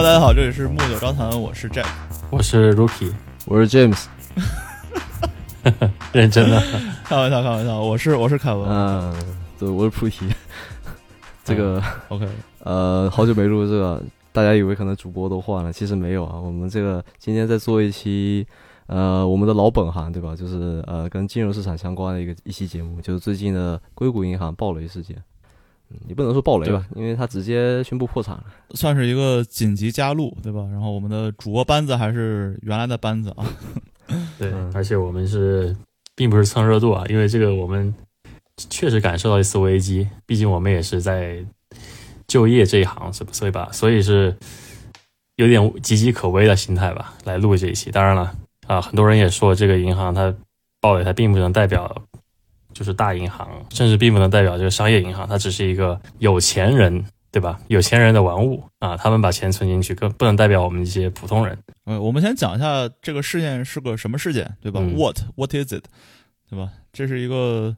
[0.00, 1.88] Hello，大家好，这里是木九招谈，我是 Jack，
[2.30, 3.12] 我是 Rookie，
[3.46, 4.04] 我是 James，
[6.14, 6.62] 认真的，
[7.02, 9.12] 开玩笑，开玩笑，我是我是凯文，嗯，
[9.58, 10.32] 对，我是菩提，
[11.42, 12.28] 这个 OK，
[12.62, 18.46] 呃，好久没录这个，大家以为可能主播都换了，其实没有啊，我们这个今天在做一期，
[18.86, 20.36] 呃，我们的老本行，对吧？
[20.36, 25.20] 就是呃，跟金融市场相关的一个一期节目，就是最近的硅谷银行暴雷事件。
[25.90, 30.60] 嗯，你不能说暴雷吧，因为他直接宣布破产了，算是一个紧急加录，对吧？
[30.70, 33.46] 然后我们的主播班子还是原来的班子啊，
[34.38, 35.74] 对，而且我们是
[36.14, 37.94] 并不是蹭热度啊，因为这个我们
[38.56, 41.42] 确实感受到一丝危机，毕竟我们也是在
[42.26, 44.36] 就业这一行，是所以吧，所以是
[45.36, 47.90] 有点岌岌可危的心态吧，来录这一期。
[47.90, 48.34] 当然了，
[48.66, 50.34] 啊，很多人也说这个银行它
[50.82, 52.02] 暴雷，它并不能代表。
[52.78, 57.58] 就是大银行，甚至并不能代表这个商业银行，它只是一个有钱人，对吧？
[57.66, 61.58] 有钱人的玩物啊，他们把钱存进去，更不能代表我们一些普通人。
[61.86, 65.82] 呃，我们先讲一下这个事件是个什么事件，对吧？What What is it？
[66.48, 66.70] 对吧？
[66.92, 67.76] 这是一个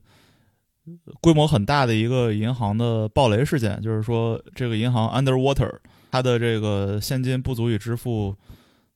[1.22, 5.72] 规模很大的一个银行的暴雷事件，就是说这个银行 underwater，
[6.10, 8.36] 它的这个现金不足以支付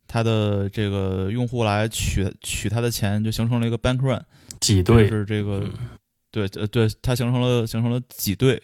[0.06, 4.22] 它的这个用户来取取它的钱，就形成了一个 bank run。
[4.60, 5.62] 挤兑是这个，
[6.34, 8.60] 对呃对，它形成了形成了挤兑，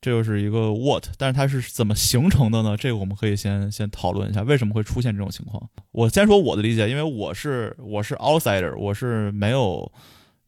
[0.00, 2.76] 这就是一个 what，但是它是怎么形成的呢？
[2.76, 5.60] 这个我们可以先先讨论一下，为什么会出现这种情况？
[5.90, 9.90] 我先说我的理解，因为我是我是 outsider，我是没有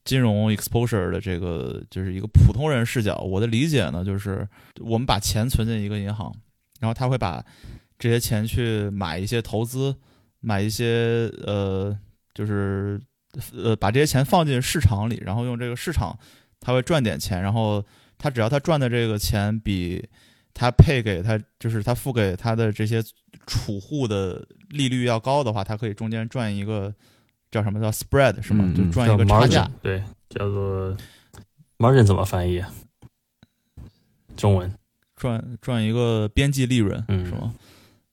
[0.05, 3.17] 金融 exposure 的这个就是一个普通人视角。
[3.17, 6.33] 我的理解呢，就是我们把钱存进一个银行，
[6.79, 7.45] 然后他会把
[7.99, 9.97] 这些钱去买一些投资，
[10.39, 11.99] 买一些呃
[12.33, 13.01] 就是。
[13.55, 16.19] 呃，把这些钱放进市场里，然后用这个市场，
[16.59, 17.43] 他会赚点钱。
[17.43, 17.85] 然后
[18.17, 20.03] 他只要他赚的这个钱比
[20.55, 23.03] 他配给他，就是他付给他的这些
[23.47, 26.95] 储户的利率要高的话，他可以中间赚一个
[27.51, 28.73] 叫什么叫 spread 是吗？
[28.77, 29.71] 就赚一个差价。
[29.83, 30.97] 对，叫做
[31.79, 32.65] margin 怎么翻译？
[34.37, 34.73] 中文
[35.17, 37.55] 赚赚一个边际利润嗯是吗？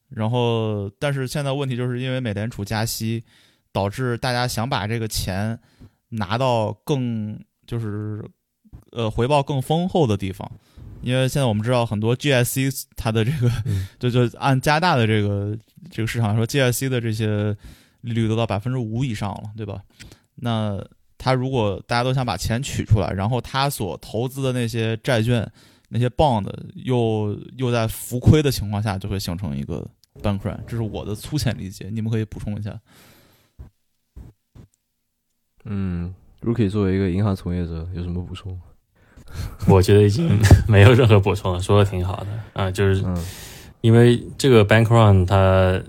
[0.09, 3.23] 然后，但是现在问题就是因为美联储加息。
[3.73, 5.59] 导致大家想把这个钱
[6.09, 8.23] 拿到更就是
[8.91, 10.50] 呃回报更丰厚的地方，
[11.01, 13.51] 因为现在我们知道很多 GIC 它的这个
[14.00, 15.57] 就就按加大的这个
[15.91, 17.57] 这个市场来说，GIC 的这些
[18.01, 19.81] 利率都到百分之五以上了，对吧？
[20.35, 20.81] 那
[21.17, 25.50] 他如果大家都想把钱取出来，然后他所投资的那些债券
[25.90, 29.88] 那些 bond 又又在浮亏的情况下，就会形成一个
[30.22, 32.78] bank run，这是我的粗浅理解，你们可以补充一下。
[35.66, 38.59] 嗯，Rookie 作为一个银行从业者，有什么补充？
[39.68, 40.29] 我觉得已经
[40.68, 43.03] 没有任何补充了，说的挺好的啊，就是
[43.81, 45.81] 因为这个 bank run 它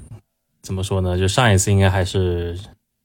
[0.62, 1.18] 怎么说呢？
[1.18, 2.58] 就上一次应该还是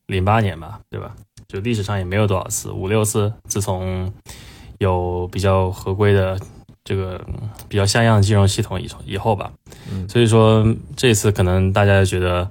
[0.08, 1.16] 零八年吧，对吧？
[1.47, 3.34] 就历史上也没有多少次，五六次。
[3.47, 4.13] 自从
[4.78, 6.40] 有比较合规的
[6.84, 7.19] 这个
[7.68, 9.52] 比较像样的金融系统以以后吧，
[10.08, 10.66] 所以说
[10.96, 12.50] 这次可能大家觉得。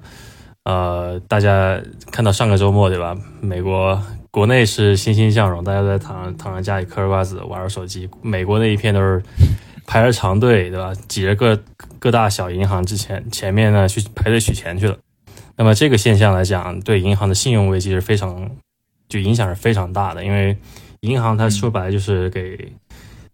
[0.63, 1.81] 呃，大家
[2.11, 3.17] 看到上个周末对吧？
[3.41, 8.09] 美国国内是欣欣向荣，大家都在躺躺在家里嗑着瓜子玩着手机。
[8.21, 9.23] 美国那一片都是
[9.87, 10.93] 排着长队，对吧？
[11.07, 11.57] 挤着各
[11.97, 14.97] 各大小银行之前前面呢去排队取钱去了。
[15.55, 18.51] 那么这个现象来讲，对银行的信用危机是非常
[19.07, 20.55] 就影响是非常大的，因为
[20.99, 22.71] 银行它说白了就是给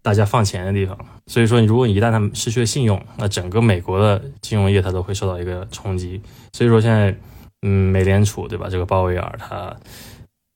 [0.05, 0.95] 大家放钱的地方。
[1.25, 6.21] 所以说，如果你一旦它失去了信用，那整个美国的金融业它都会受到一个冲击。
[6.53, 7.17] 所以说现在，
[7.63, 8.67] 嗯，美联储对吧？
[8.69, 9.75] 这个鲍威尔他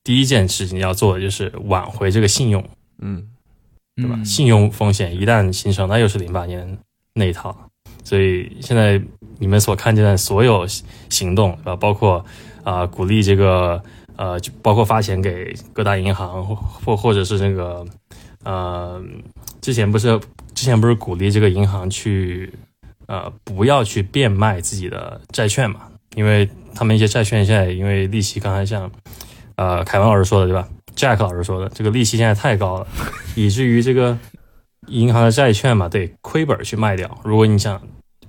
[0.04, 2.64] 第一件事情要做的就是挽回这个信用，
[3.00, 3.28] 嗯，
[3.96, 4.24] 对吧？
[4.24, 6.78] 信用风险一旦形成，那又是零八年
[7.16, 7.58] 那一套。
[8.04, 9.02] 所以现在
[9.40, 10.68] 你们所看见的所有
[11.10, 11.76] 行动，对吧？
[11.76, 12.24] 包括
[12.64, 13.82] 啊，鼓励这个
[14.16, 17.84] 呃，就包括发钱给各大银行，或或者是这个
[18.44, 19.02] 呃，
[19.62, 20.20] 之前不是
[20.54, 22.52] 之前不是鼓励这个银行去
[23.08, 25.82] 呃，不要去变卖自己的债券嘛？
[26.16, 28.90] 因为他们一些债券现在因为利息，刚才像，
[29.56, 32.88] 呃，凯文老师说的对吧？Jack 老师说的，这个利息现在太高了，
[33.36, 34.18] 以至于这个
[34.88, 37.20] 银行的债券嘛，得亏本去卖掉。
[37.24, 37.82] 如果你想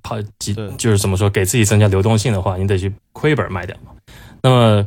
[0.02, 3.92] 跑几，就是怎么说，给自己增加流动性的话，你得去亏本卖掉嘛。
[4.42, 4.86] 那么，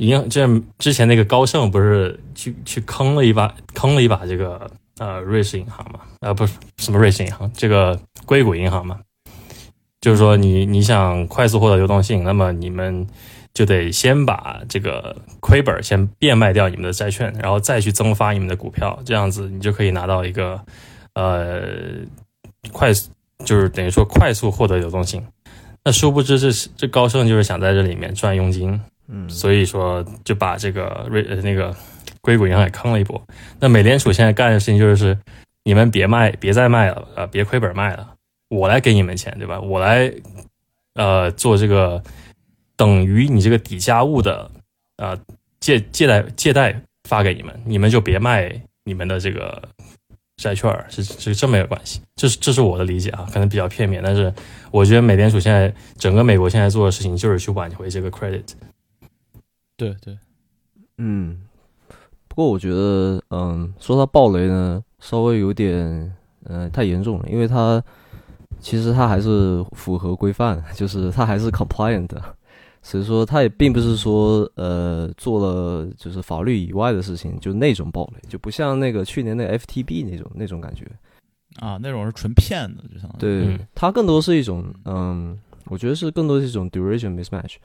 [0.00, 0.48] 银行这
[0.78, 6.00] 之前那个高盛不是去去坑了一把，坑了一把这个呃瑞士银行嘛？
[6.20, 8.98] 啊，不是什么瑞士银行，这个硅谷银行嘛？
[10.00, 13.06] 就是说，你你想快速获得流动性，那么你们
[13.52, 20.58] 就得先把这个亏本先变卖掉你们的债券，然后再去增发你们的股票，这样子你就可以拿到一个
[21.12, 21.60] 呃
[22.72, 23.10] 快速，
[23.44, 25.22] 就是等于说快速获得流动性。
[25.84, 28.80] 那殊不知这这高盛就是想在这里面赚佣金，
[29.12, 31.74] 嗯，所以说就把这个瑞呃那个
[32.20, 33.20] 硅谷银行给坑了一波。
[33.58, 35.18] 那美联储现在干的事情就是，
[35.64, 38.14] 你们别卖，别再卖了，呃，别亏本卖了，
[38.48, 39.60] 我来给你们钱，对吧？
[39.60, 40.12] 我来
[40.94, 42.02] 呃做这个
[42.76, 44.50] 等于你这个抵押物的
[44.98, 45.18] 呃
[45.58, 48.52] 借借贷借贷发给你们，你们就别卖
[48.84, 49.60] 你们的这个
[50.36, 52.00] 债券，是是这么一个关系。
[52.14, 54.32] 这是这是我的理解啊，可能比较片面，但是
[54.70, 58.44] 我觉得美联储现在整个美国现在做的事情就是去挽回这个 credit。
[59.80, 60.18] 对对，
[60.98, 61.40] 嗯，
[62.28, 67.82] 不过我觉得，嗯，说它暴雷呢，稍微有点，呃，太严重了，因为它
[68.60, 72.22] 其实它还是符合规范， 就是它还是 compliant 的，
[72.82, 80.86] 所以说它也并不是说，呃，做了就是法律以外的事情，就那种暴雷，就不像那个去年那个 FTB 那种那种感觉。
[81.58, 83.18] 啊，那种是纯骗的，就相当于。
[83.18, 83.66] 对，嗯。
[83.74, 85.36] 它更多是一种，嗯，
[85.66, 87.56] 我觉得是更多是一种 duration mismatch，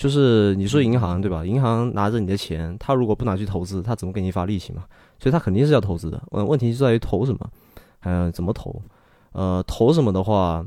[0.00, 1.44] 就是你说银行对吧？
[1.44, 4.86] 银行拿着你的钱，他如果不拿去投资，他怎么给你发利息嘛？
[5.18, 6.22] 所以他肯定是要投资的。
[6.30, 7.50] 嗯，问题就在于投什么，
[7.98, 8.80] 还有怎么投。
[9.32, 10.64] 呃，投什么的话，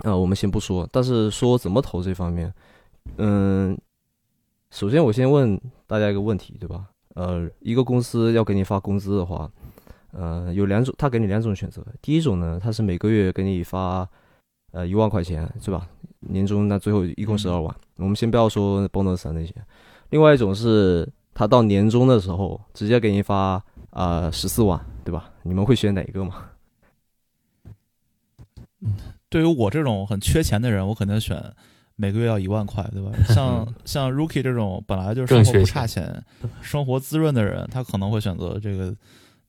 [0.00, 2.52] 呃，我们先不说，但是说怎么投这方面，
[3.16, 3.74] 嗯，
[4.70, 6.84] 首先我先问大家一个问题，对吧？
[7.14, 9.50] 呃，一个公司要给你发工资的话，
[10.12, 11.82] 呃，有两种，他给你两种选择。
[12.02, 14.06] 第一种呢，他是每个月给你发，
[14.72, 15.86] 呃，一万块钱，是吧？
[16.20, 17.74] 年终那最后一共十二万。
[17.96, 19.54] 我们先不要说 bonus 啊那些。
[20.10, 25.30] 另外一种是，他到年终的时候直接给你发啊十四万，对吧？
[25.42, 26.46] 你们会选哪一个吗？
[29.28, 31.42] 对于我这种很缺钱的人，我肯定选
[31.96, 33.10] 每个月要一万块，对吧？
[33.28, 36.24] 像 像 Rookie 这种本来就生活不差钱、
[36.60, 38.94] 生活滋润的人，他可能会选择这个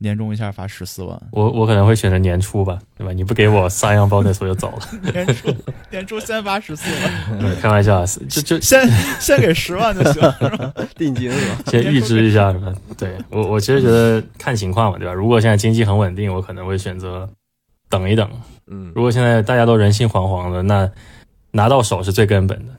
[0.03, 3.13] 年终一下发十四万，我我可能会选择年初吧，对吧？
[3.13, 5.11] 你不给我 三样 bonus 我就走了。
[5.13, 5.55] 年初
[5.91, 8.81] 年初先发十四万， 对开玩笑，就就先
[9.19, 10.73] 先给十万就行，是吧？
[10.95, 11.57] 定金是吧？
[11.67, 12.73] 先预支一下，是吧？
[12.97, 15.13] 对我我其实觉得看情况嘛，对吧？
[15.13, 17.29] 如果现在经济很稳定，我可能会选择
[17.87, 18.27] 等一等。
[18.67, 20.89] 嗯如果现在大家都人心惶惶的，那
[21.51, 22.73] 拿到手是最根本的，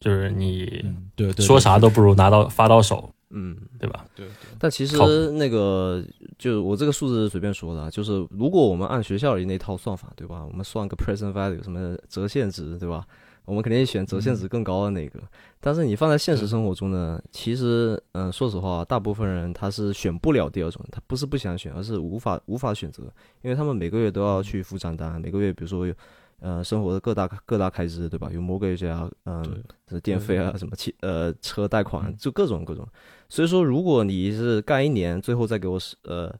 [0.00, 0.84] 就是你
[1.16, 3.56] 对，说啥都不如拿到发到手，嗯。
[3.78, 4.04] 对吧？
[4.14, 4.96] 对对，但其实
[5.32, 6.04] 那个，
[6.38, 10.44] 就我这个数字是随便说的啊，就是如果我们按学校里那套算法，对吧？
[10.44, 13.06] 我们算个 present value 什么折现值，对吧？
[13.46, 15.18] 我们肯定选折现值更高的那个。
[15.60, 23.04] 但是你放在现实生活中呢，其实，嗯、说实话，大部分人他是选不了第二种，他不是不想选，而是无法无法选择，
[23.42, 25.94] 因为他们每个月都要去付账单，每个月比如说有。
[26.40, 28.30] 呃，生活的各大各大开支，对吧？
[28.32, 32.86] 有 mortgage 啊，嗯、对是电费啊，什么汽呃车贷款，就各种各种。
[33.28, 36.34] 所以说，如果你是干一年，最后再给我十呃，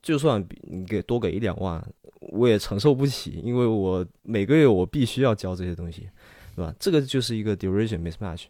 [0.00, 1.84] 就算比你给多给一两万，
[2.30, 6.08] 我也承受不起，因为我每个月我必须要交这些东西，
[6.54, 6.72] 对吧？
[6.78, 8.44] 这个就是一个 duration mismatch，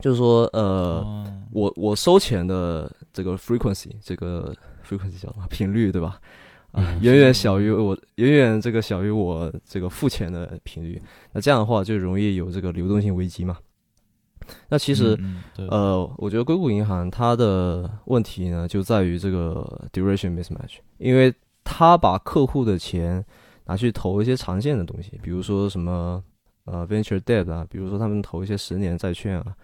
[0.00, 4.54] 就是说呃，哦我我收钱的这个 frequency，这个
[4.88, 6.20] frequency 叫什么频率，对吧？
[6.72, 11.00] 啊、嗯远远小于我，远远这个小于我这个付钱的频率，
[11.32, 13.56] 那这样的话就容易有这个流动性危机嘛。
[14.68, 23.24] 那其实，嗯嗯呃，我觉得硅谷银行它的问题呢，就在于这个 duration mismatch，因为它把客户的钱
[23.64, 26.22] 拿去投一些长线的东西，比如说什么
[26.64, 29.54] 呃 venture debt 啊，比如说他们投一些十年债券啊，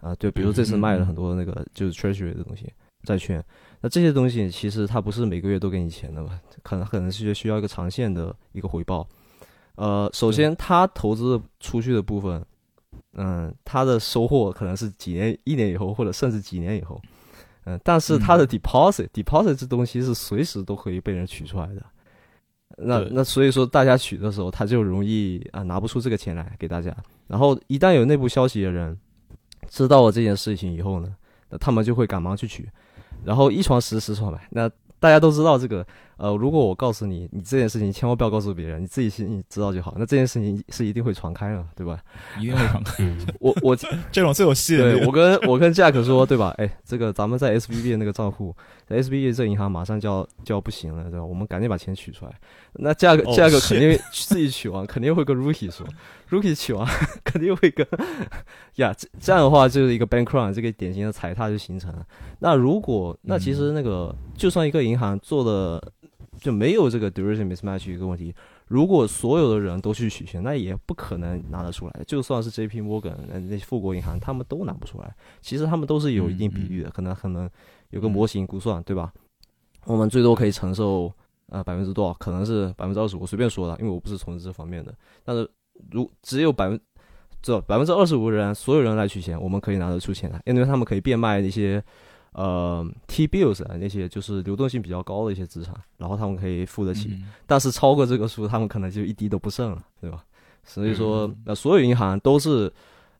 [0.00, 2.72] 啊，对，比如这次卖了很多那个就是 treasury 的东西，
[3.04, 3.42] 债券。
[3.84, 9.06] 那这些东西其实它不是每个月都给你钱的嘛，可能可能是需要一个长线的一个回报。
[9.74, 12.42] 呃，首先他投资出去的部分，
[13.12, 16.98] 嗯，他的收获可能是几年、一年以后，或者甚至几年以后，
[17.66, 21.84] 嗯，但是他的 deposit，deposit、这东西是随时都可以被人取出来的。
[22.78, 26.96] 那那所以说，大家取的时候，他就容易啊拿不出这个钱来给大家。
[27.26, 28.98] 然后一旦有内部消息的人
[29.68, 31.14] 知道了这件事情以后呢，
[31.50, 32.66] 那他们就会赶忙去取，
[33.24, 34.40] 然后一床十，十床百。
[34.50, 35.86] 那大家都知道这个，
[36.16, 39.94] 呃，如果我告诉你，你这件事情千万不要告诉别人，你自己心里知道就好。
[39.98, 41.98] 那这件事情是一定会传开的，对吧？
[42.38, 43.76] 一定会上看，嗯， 我我
[44.12, 44.92] 这种最有戏的。
[44.92, 46.54] 对我跟我跟 Jack 说，对吧？
[46.58, 48.54] 哎，这个咱们在 S B B 的那个账户，
[48.86, 51.24] 在 S B B 这银行马上就要就要不行了，对吧？
[51.24, 52.32] 我们赶紧把钱取出来。
[52.74, 55.86] 那 Jack 哦 Jack 肯定自己取完，肯定会跟 Rookie 说
[56.30, 56.86] ，Rookie 取完
[57.24, 57.86] 肯定会跟
[58.76, 62.04] 呀，这这样的话就是一个 bank run，这个典型的踩踏就形成了。
[62.40, 65.92] 那如果那其实那个、就算一个银行做的
[66.44, 68.34] 就没有这个 duration mismatch 一个问题，
[68.66, 72.04] 如果所有的人都去取钱，那也不可能拿得出来。
[72.06, 75.10] 就算是 J P Morgan 呃那富国银行，他们都拿不出来。
[75.40, 77.48] 其实他们都是有一定比率的，可能可能
[77.88, 79.10] 有个模型估算，对吧？
[79.86, 81.10] 我们最多可以承受
[81.48, 82.12] 呃百分之多少？
[82.12, 84.94] 可能是百分之二十，我随便说的，因为我不是从事这方面的。
[85.24, 85.50] 但是
[85.92, 86.78] 如只有百分
[87.40, 91.82] 这百分之二十五的人，所有人来取钱，我们可以拿得出钱来，因为他们可以变卖一些
[92.34, 97.08] 呃 T bills 啊那些就是流动性比较高的一些资产，然后他们可以付得起。
[97.10, 100.24] 嗯但是超过这个数，他们可能就一滴都不剩了，对吧？
[100.64, 102.72] 所以说，呃，所有银行都是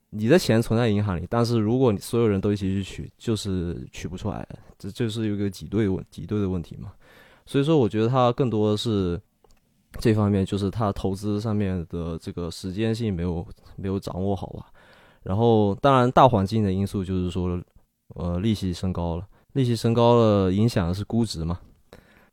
[0.09, 6.91] 你的钱存在银行里，但是如果你所有人都一起去取，就是取不出来的，这就是有一个挤兑问挤兑的问题嘛。
[7.45, 9.21] 所以说，我觉得它更多的是
[9.99, 13.45] 这方面，就是它投资上面的这个时间性没有
[13.75, 14.65] 没有掌握好吧。
[15.21, 17.61] 然后，当然大环境的因素就是说，
[18.15, 21.59] 呃，利息升高了，利息升高了，影响的是估值嘛。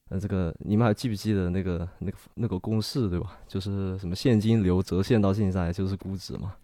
[0.08, 3.38] 呃，这个你们还记不记得那个那个那个公式对吧？
[3.46, 6.54] 就是什么现金流折现到现在就是估值嘛。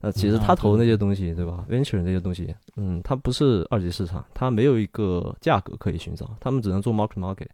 [0.00, 7.48] 那其实啊他投的那些东西对吧？venture 那些东西，嗯，它不是二级市场，它没有一个价格可以寻找，他们只能做 market market。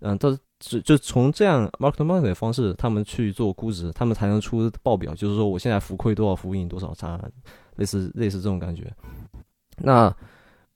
[0.00, 7.18] 嗯，但是只就从这样 market market 的方式，他们去做估值，他们才能出报表，就是说我现在浮亏多少，浮盈多少差，
[7.76, 8.92] 类似类似这种感觉。
[9.78, 10.14] 那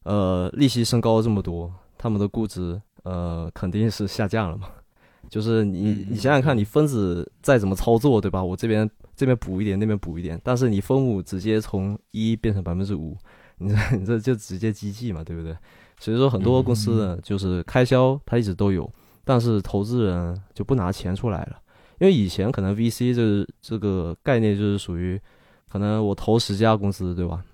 [0.08, 4.68] 呃，利息升高了这么多，他们的估值呃肯定是下降了嘛。
[5.28, 8.42] 就是你嗯你想想看，你分子再怎么操作，对吧？
[8.42, 13.14] 我这边这边补一点，那边补一点，但是你分母直接从一变成百分之五，
[13.58, 15.54] 你这你这就直接机器嘛，对不对？
[16.00, 18.90] 所以说很多公司呢，就是开销它一直都有，
[19.24, 21.60] 但是投资人就不拿钱出来了，
[21.98, 25.20] 因为以前可能 VC 这个这个概念就是属于，
[25.68, 27.44] 可能我投十家公司，对吧？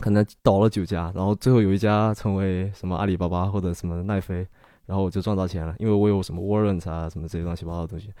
[0.00, 4.46] 可能倒了九家，然后最后有一家成为什么阿里巴巴或者什么奈飞，
[4.86, 8.12] 然后我就赚到钱了，因为我有什么 warrant 啊，什么这些乱七八糟的东西。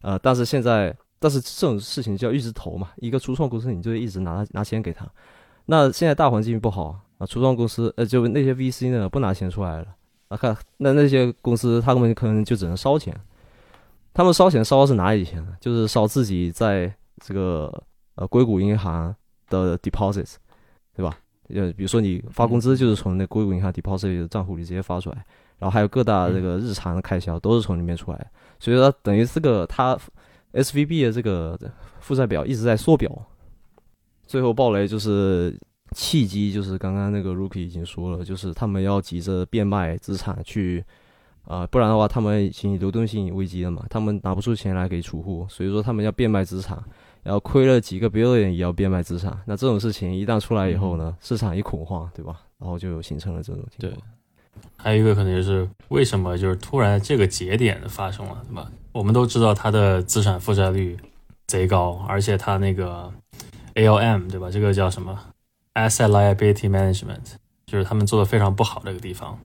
[0.00, 5.06] 呃，但是现在，但是这种事情就要一直投嘛，一个初创公司你就一直拿拿钱给他。
[5.66, 9.86] 那现在大环境不好啊，初创公司呃，就那些 VC 呢不拿钱出来了
[10.28, 13.18] 啊，看那那些公司他们可能就只能烧钱，
[14.12, 15.56] 他们烧钱烧的是哪里钱呢？
[15.60, 17.82] 就是烧自己在这个
[18.16, 19.14] 呃硅谷银行
[19.48, 20.34] 的 deposits，
[20.94, 21.18] 对吧？
[21.48, 25.16] 呃，比如说你发工资就是从那硅谷银行 deposit 的账户里直接发出来，
[25.58, 28.26] 然后还有各大这个日常的开销都是从里面出来的，
[28.58, 29.98] 所以说等于这个它
[30.52, 31.58] SVB 的这个
[32.00, 33.10] 负债表一直在缩表。
[34.26, 35.54] 最后暴雷就是
[35.94, 40.82] 契机，就是刚刚那个 Rookie 已经说了，就是他们要急着变卖资产去，
[41.44, 46.82] 啊、不然的话他们已经流动性危机了嘛，他们拿不出钱来给储户，所以说他们要变卖资产，
[47.24, 49.36] 然后亏了几个 billion 也要变卖资产。
[49.46, 52.40] 那这种事情一旦出来以后呢，市场一恐慌，对吧？
[52.58, 54.02] 然后就形成了这种情对况。
[54.76, 58.70] 还有一个可能就是为什么就是突然这个节点发生了，对吧？
[58.92, 60.96] 我们都知道它的资产负债率
[61.48, 63.12] 贼高，而且它那个
[63.74, 64.50] ALM 对吧？
[64.50, 65.18] 这个叫什么
[65.74, 67.34] Asset Liability Management，
[67.66, 69.36] 就是他们做的非常不好的一个地方，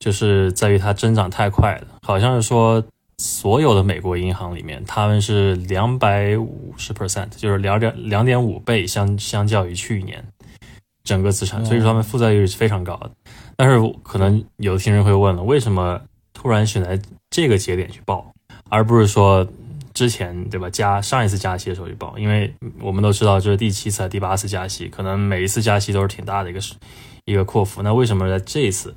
[0.00, 2.82] 就是在于它增长太快了，好像是说
[3.20, 10.24] 所有的美国银行里面，他们是两百五十 percent，就是两点两点五倍相相较于去年
[11.04, 13.10] 整个资产，所以说他们负债率是非常高的。
[13.56, 16.00] 但是可能有的听众会问了，为什么
[16.32, 16.98] 突然选在
[17.28, 18.32] 这个节点去报，
[18.70, 19.46] 而不是说
[19.92, 22.18] 之前对吧加上一次加息的时候去报？
[22.18, 22.50] 因为
[22.80, 26.60] 我们都知道这是第七次、第八次加息，可能每一次加息都是挺大的一个
[27.26, 27.82] 一个扩幅。
[27.82, 28.94] 那为什么在这一次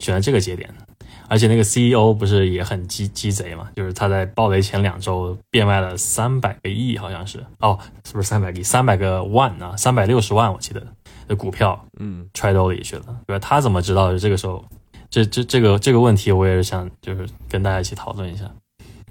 [0.00, 0.82] 选在这个节点呢？
[1.28, 3.68] 而且那个 CEO 不是也很鸡鸡贼嘛？
[3.74, 8.62] 就是他在暴雷前两周变卖了三百个亿，好像是哦，是不是三百个亿？
[8.62, 10.86] 三百个万啊，三百六十万我记得
[11.26, 13.38] 的股票，嗯，揣兜里去了，对吧？
[13.38, 14.64] 他怎么知道这个时候，
[15.10, 18.50] 这这这个这个问题，我也是想就是跟大家一起讨论一下。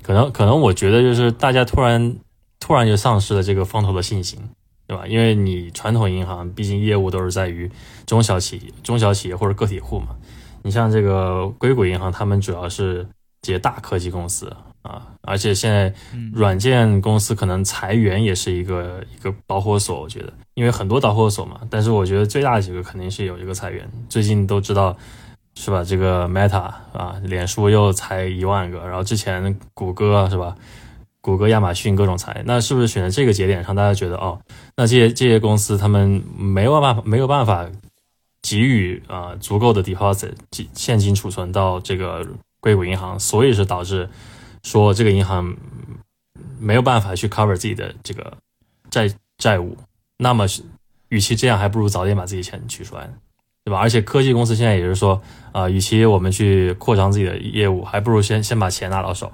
[0.01, 2.15] 可能可能我觉得就是大家突然
[2.60, 4.39] 突然就丧失了这个风投的信心，
[4.88, 5.05] 对吧？
[5.05, 7.69] 因为你传统银行毕竟业务都是在于
[8.05, 10.15] 中小企业、中小企业或者个体户嘛。
[10.65, 13.07] 你像这个硅谷银行，他们主要是
[13.43, 21.62] 这些大科技公司啊，而且现在嗯软件公司可能裁员也是一个一个导火索，我觉得，因为很多导火索嘛。
[21.69, 24.98] 但是我觉得最大的几个肯定是有一个裁员，最近都知道
[25.53, 25.84] 是吧？
[25.84, 30.55] 这个 Meta 啊，脸书又裁一万个，然后之前谷歌是吧？
[31.22, 34.39] 谷歌、亚马逊各种裁，那是不是选择这个节点上，大家觉得哦，
[34.75, 37.67] 那这些这些公司他们没有办法没有办法
[38.47, 40.33] 给予啊、足够的 deposit
[40.75, 42.23] 现金储存到这个
[42.59, 44.07] 硅谷银行，所以是导致
[44.61, 45.57] 说这个银行
[46.59, 48.37] 没有办法去 cover 自己的这个
[48.91, 49.75] 债债务，
[50.19, 50.45] 那么
[51.09, 53.09] 与其这样，还不如早点把自己钱取出来，
[53.63, 53.79] 对吧？
[53.79, 55.19] 而且科技公司现在也是说，
[55.51, 59.31] 啊、与其我们去扩张自己的业务，还不如先先把钱拿到手，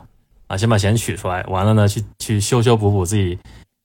[0.47, 3.37] 啊，先把钱取出来，完了呢，去去修修补补自己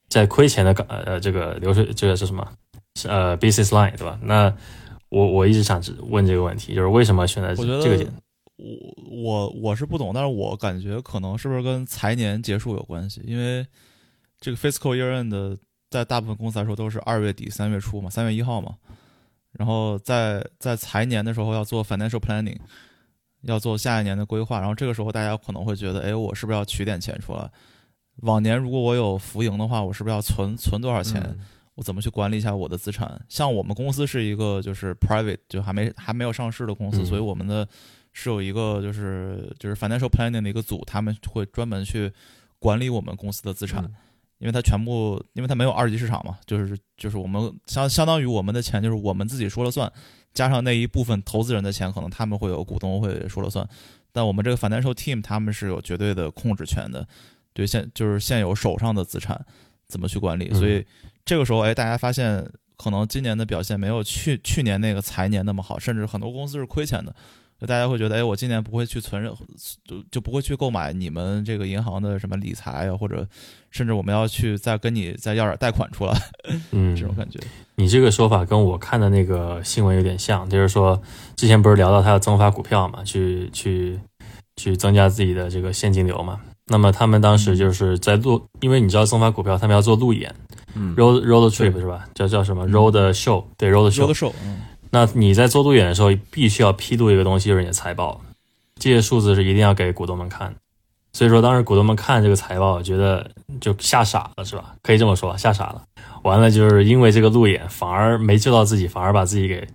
[0.08, 2.46] 在亏钱的呃这个流水，这个是什么？
[3.04, 4.18] 呃 business line 对吧？
[4.22, 4.50] 那
[5.16, 8.12] 我我一直想问这个问题，就是为什么选择这个点？
[8.58, 13.22] 我我我是不懂，但是我感觉可能是不是跟财年结束有关系？
[13.24, 13.66] 因为
[14.38, 15.56] 这个 fiscal year end 的，
[15.90, 18.74] 在大部分公司来说都是二月底三月初嘛，三月一号嘛。
[19.52, 22.58] 然后在在财年的时候要做 financial planning，
[23.40, 24.58] 要做下一年的规划。
[24.58, 27.50] 然后这个时候大家可能会觉得，哎，我是不是要取点钱出来？
[28.22, 31.22] 往年如果我有浮盈的话，我是不是要存存多少钱？
[31.22, 31.38] 嗯
[31.76, 33.18] 我怎么去管理一下我的资产？
[33.28, 37.66] 像我们公司是一个就是 private，就还没还没有上市的公司，嗯所以我们的
[38.12, 42.12] 是有一个就是就是 financial planning 的一个组，他们会专门去
[42.58, 43.94] 管理我们公司的资产，嗯。
[44.38, 49.90] 因为它全部因为它没有二级市场嘛，就是就是我们相相当于我们的钱就是我们自己说了算，
[50.34, 53.66] 加上那一部分投资人的钱，可能他们会有股东会说了算，
[54.12, 57.08] 但我们这个 financial team 他们是有绝对的控制权的，
[57.54, 59.42] 对现就是现有手上的资产
[59.88, 60.54] 怎么去管理，嗯。
[60.54, 60.84] 所以
[61.26, 67.14] 这个时候哎，大家发现可能今年的表现没有去去年那个财年那么好，甚至很多公司是亏钱的。
[67.58, 69.42] 就大家会觉得，哎，我今年不会去存任何，
[69.82, 73.26] 就就不会去购买你们这个银行的什么理财啊，或者
[73.70, 76.12] 甚至我们要去再跟你再要点贷款出来，
[76.72, 77.40] 嗯，这种感觉。
[77.76, 81.00] 你这个说法跟我看的那个新闻有点像，就是说
[81.34, 83.98] 之前不是聊到他要增发股票嘛，去去
[84.56, 86.38] 去增加自己的这个现金流嘛。
[86.66, 90.34] 那么他们当时就是在路，因为你知道增发股票，他们要做路演
[90.74, 92.06] 嗯，road road trip 是吧？
[92.14, 93.44] 叫叫什么 road show？
[93.56, 94.14] 对，road show 的。
[94.14, 98.20] 售，嗯，那你在做路演的时候，必须要披露一个东西，就是你的财报，
[98.76, 100.54] 这些数字是一定要给股东们看。
[101.12, 104.74] 所以说，当时股东们看这个财报，觉得就吓傻了，是吧？
[104.82, 105.82] 可以这么说，吓傻了。
[106.24, 109.66] 完了，就是因为这个路演，反而没救到自己，反而把自己给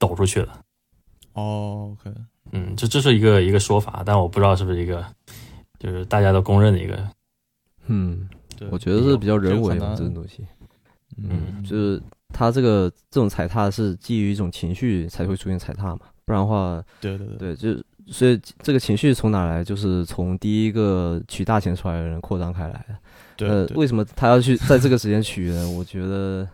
[0.00, 0.58] 抖出去了。
[1.34, 2.12] 哦，OK，
[2.50, 5.04] 嗯，这这是一个一个说法，但我不知道是不是一个，
[5.80, 6.96] 就是大家都公认的一个。
[7.88, 8.28] 嗯，
[8.70, 10.46] 我觉得是比较人为嘛，这种东西。
[11.16, 12.00] 嗯就是
[12.32, 19.64] 他这个这种踩踏是基于一种情绪才会出现踩踏嘛，不然的话，对对对，对，就所以这个情绪从哪来？
[19.64, 23.48] 就是从第一个取大钱出来的人扩张开来的。
[23.48, 25.68] 呃，对对为什么他要去在这个时间取呢？
[25.76, 26.46] 我觉得，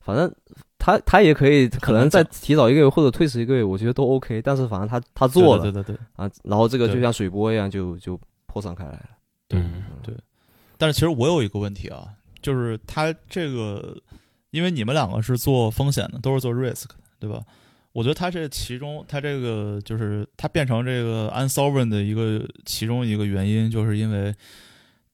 [0.00, 0.30] 反正
[0.78, 4.42] 他他也可以，可能再提早一个月或者推迟一个月，我觉得都 OK。
[4.42, 5.98] 但是反正他他做了对对对对。
[6.16, 8.20] 啊，然后这个就像水波一样就就
[8.54, 9.08] 扩散开来了。
[9.50, 9.82] 嗯
[10.78, 12.08] 但是其实我有一个问题啊，
[12.40, 13.96] 就是他这个，
[14.50, 17.44] 因为你们两个是做风险的，都是做 risk 的，对吧？
[17.92, 24.34] 我觉得它这其中，它这个就是它变成这个 unsovereign 的一个其中一个原因，就是因为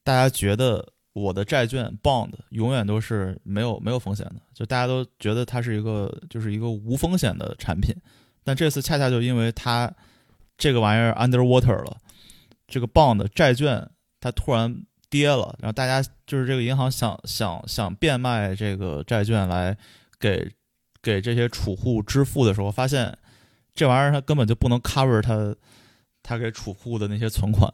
[0.03, 7.95] 大家觉得我的债券 bond 永远都是没有没有风险的，就大家都觉得它是一个就是一个无风险的产品，
[8.43, 9.93] 但这次恰恰就因为它
[10.57, 11.99] 这个玩意儿 underwater 了，
[12.71, 13.87] 这个 bond 债券
[14.21, 19.77] 它突然跌了，然后大家就是这个银行想想想变卖这个债券来
[20.19, 20.51] 给
[21.03, 23.15] 给这些储户支付的时候，发现
[23.75, 25.55] 这玩意儿它根本就不能 cover 它
[26.23, 27.73] 它给储户的那些存款，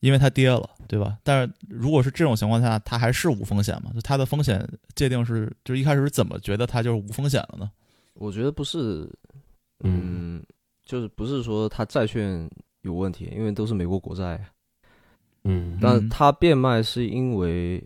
[0.00, 1.16] 因为它跌了，对吧？
[1.22, 3.92] 但是如果是这种情况下，它还是无风险嘛？
[3.94, 7.70] 就它的风险界定是，就一开始是怎么觉得它就是无风险了呢？
[8.14, 9.08] 我觉得不是，
[9.84, 10.46] 嗯嗯，
[10.84, 12.50] 就是不是说它债券
[12.82, 14.44] 有问题，因为都是美国国债，
[15.44, 17.82] 嗯但它变卖是因为，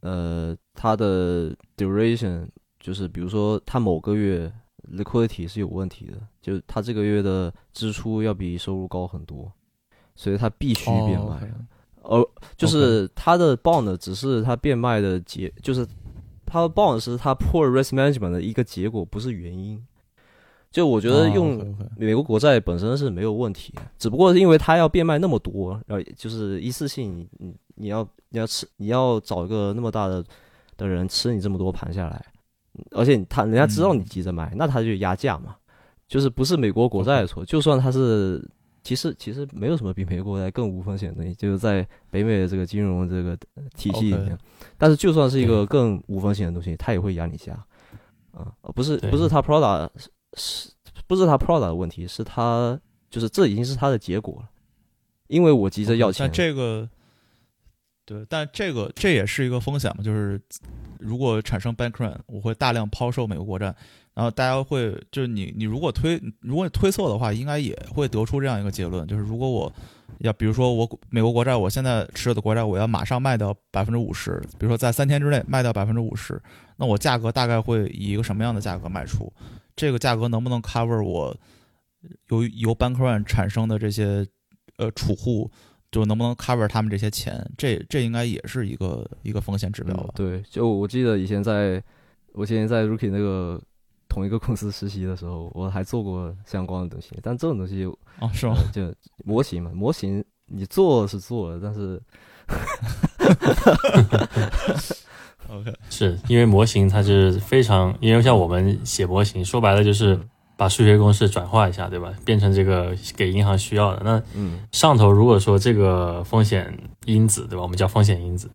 [0.00, 2.48] 呃，它的 duration
[2.80, 4.52] 就是比如说它某个月
[4.90, 9.50] liquidity 是有问题的，就是它这个月的支出要比收入高很多，
[10.14, 11.52] 所以它必须变卖。
[12.02, 12.22] 而
[12.56, 15.86] 就是它的 bond 只是它变卖的结，就是
[16.44, 19.82] 它的 bond 是它 poor risk management 的一个结果，不是原因。
[20.74, 30.24] 就我觉得用美国国债本身是没有问题，只不过是因为它要变卖那么多，然后就是一次性你你你要你要吃你要找一个那么大的
[30.76, 32.26] 的人吃你这么多盘下来，
[32.90, 35.54] 而且他人家知道你急着买，那他就压价嘛，
[36.08, 38.44] 就是不是美国国债的错，就算它是
[38.82, 43.38] 其实其实没有什么比美国国债更无风险的东西，就是在北美的这个金融这个
[43.76, 44.36] 体系里面。
[44.76, 47.52] 但是就算是一个更无风险的东西，它也会压你价，
[48.32, 49.88] 啊，不是不是它 Prada
[50.36, 50.70] 是
[51.06, 52.78] 不是它 Prada 的问题，是它
[53.10, 54.48] 就是这已经是它的结果了，
[55.28, 56.88] 因为我急着要钱但，这个，
[58.04, 60.40] 对，但这个这也是一个风险嘛，就是
[60.98, 63.66] 如果产生 bank run，我会大量抛售美国国债，
[64.14, 69.72] 然后大家会就是你你如果推如果你推测的话，应该也会得出这样一个结论，就是如果我
[70.18, 76.40] 要比如说我美国国债，我现在持有的国债我要马上卖掉百分之五十，比如说在三天之内卖掉百分之五十，
[76.76, 79.32] 那我价格大概会以一个什么样的价格卖出？
[79.76, 81.36] 这个价格能不能 cover 我
[82.28, 84.26] 由由 bank run 产生的这些
[84.76, 85.50] 呃储户，
[85.90, 87.44] 就能不能 cover 他们这些钱？
[87.56, 90.04] 这这应该也是一个一个风险指标吧？
[90.08, 91.82] 嗯对，就我记得以前在
[92.32, 93.60] 我以前在 Rookie 那个
[94.08, 97.84] 同一个公司实习的时候，我还做过相关的东西，但这种东西
[98.20, 98.54] 哦，是吗？
[98.56, 102.00] 呃就模型嘛，模型你做是做了，但是
[105.54, 110.18] OK，是因为模型它是非常，因为像我们写模型，说白了就是
[110.56, 112.12] 把数学公式转化一下，对吧？
[112.24, 114.02] 变成这个给银行需要的。
[114.04, 117.62] 那嗯上头如果说这个风险因子，对吧？
[117.62, 118.50] 我们叫风险因子，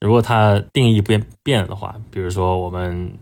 [0.00, 3.12] 如果它定义变变了的话，比如说我们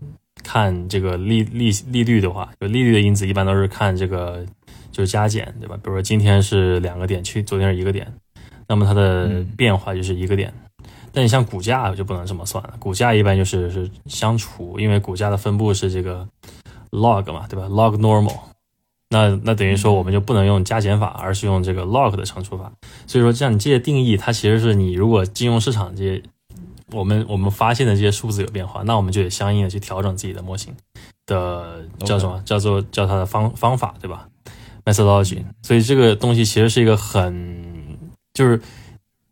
[0.43, 4.45] 看这个利利利率的话，就利率的因子一般都是看这个
[4.91, 5.75] 就是加减，对吧？
[5.77, 8.11] 比如说今天是两个点，去昨天是一个点，
[8.67, 10.53] 那么它的嗯变化就是一个点。
[11.17, 16.27] 但你像股价就不能这么算了，股价一般就是是相除，因为股价的分布是这个
[16.91, 18.37] log 嘛，对吧？log normal，
[19.09, 22.71] 那那等于说我们就不能用加减法，而是用这个 log 的乘除法。
[23.07, 26.21] 所以说，像你这些定义，它其实是你如果金融市场这些
[26.91, 30.71] 我们我们发现的这些数字有变化，那我们就得相应的去调整自己的模型
[31.25, 34.27] 的叫什么叫做叫它的方方法，对吧
[34.85, 35.43] ？methodology。
[35.63, 37.97] 所以这个东西其实是一个很
[38.35, 38.61] 就是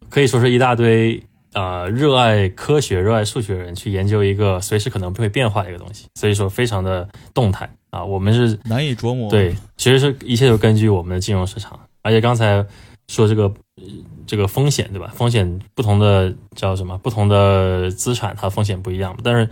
[0.09, 1.23] 可以说是一大堆
[1.55, 8.03] 呃热爱科学、热爱数学的人去研究一个随时可能会变化的一个东西，所以说非常的动态啊。
[8.03, 9.29] 我们是难以琢磨。
[9.29, 12.63] 对，其实是一切都根据我们的金融市场，而且刚才
[13.07, 13.43] 说这个
[13.77, 13.83] 呃
[14.27, 15.11] 这个风险对吧？
[15.15, 16.97] 风险不同的叫什么？
[16.97, 19.49] 不同的资产它风险不一样，但是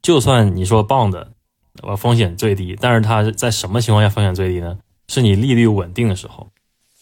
[0.00, 1.26] 就算你说 bond
[1.82, 4.78] 呃风险最低，但是它在什么情况下风险最低呢？
[5.08, 6.48] 是你利率稳定的时候。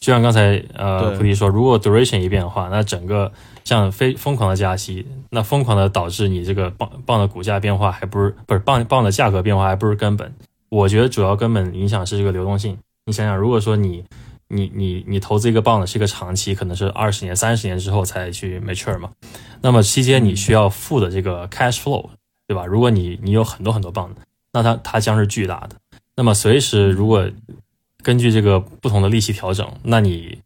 [0.01, 3.31] 就像刚才呃对菩提说，如果 duration 一变的话，那整个
[3.65, 10.35] 像非疯狂的加息，那疯狂的导致你这个棒棒的股价变化，还不是不是棒棒的价格变化，还不是根本。
[10.71, 12.79] 我觉得主要根本影响是这个流动性。
[13.05, 14.03] 你想想，如果说你
[14.49, 19.11] 你你你投资一个 bond 是一个长期，可能是二十年、三十年之后才去 mature 嘛，
[19.61, 22.09] 那么期间你需要付的这个 cash flow，
[22.49, 22.65] 对吧？
[22.65, 24.11] 如果你你有很多很多 bond，
[24.53, 25.77] 那它它将是巨大的。
[26.17, 27.29] 那么随时如果
[28.03, 30.39] 根据这个不同的利息调整，那你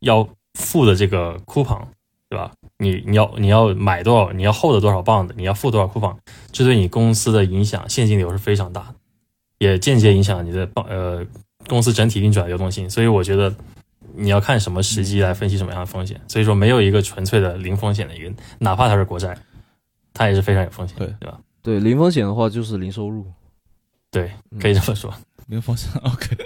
[0.00, 1.82] 要付的这个 coupon，
[2.28, 2.52] 对吧？
[2.78, 6.16] 你你要你要买多少，你要 hold 多少 bond，你要付多少 coupon，
[6.52, 8.94] 这对你公司的影响现金流是非常大的，
[9.58, 11.26] 也间接影响你的报呃
[11.66, 12.88] 公司整体运转的流动性。
[12.88, 13.54] 所以我觉得
[14.14, 16.20] 你要看什么时机来分析什么样的风险。
[16.28, 19.36] 所以说没有一个纯粹的零风险的一个，哪怕它是国债，
[20.12, 21.40] 它也是非常有风险，对对吧？
[21.62, 23.26] 对，零风险的话就是零收入。
[24.10, 25.12] 对，嗯可以这么说。
[25.48, 25.90] 零风险。
[26.02, 26.36] OK，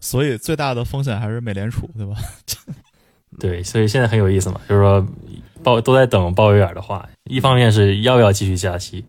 [0.00, 2.16] 所以最大的风险还是美联储，对吧？
[3.40, 5.06] 对，所以现在很有意思嘛，就是说
[5.62, 9.04] 鲍都在等鲍威尔的话，一方面是要不要继续加息，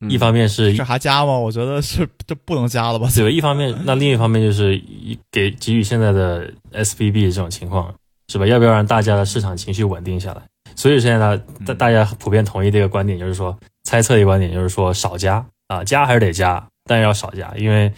[0.00, 1.36] 嗯一方面是这还加吗？
[1.38, 3.08] 我觉得是这不能加了吧？
[3.14, 4.82] 对，一方面那另一方面就是
[5.30, 7.94] 给给予现在的 SBB 这种情况
[8.28, 8.46] 是吧？
[8.46, 10.42] 要不要让大家的市场情绪稳定下来？
[10.74, 11.36] 所以现在呢
[11.66, 17.92] 大大家普遍同意这个观点，就是说猜测一个观点就是说少加啊，加还是得加，但是要少加，因为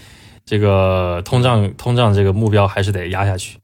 [0.45, 3.59] 这个通胀通胀这个目标还是得压下去。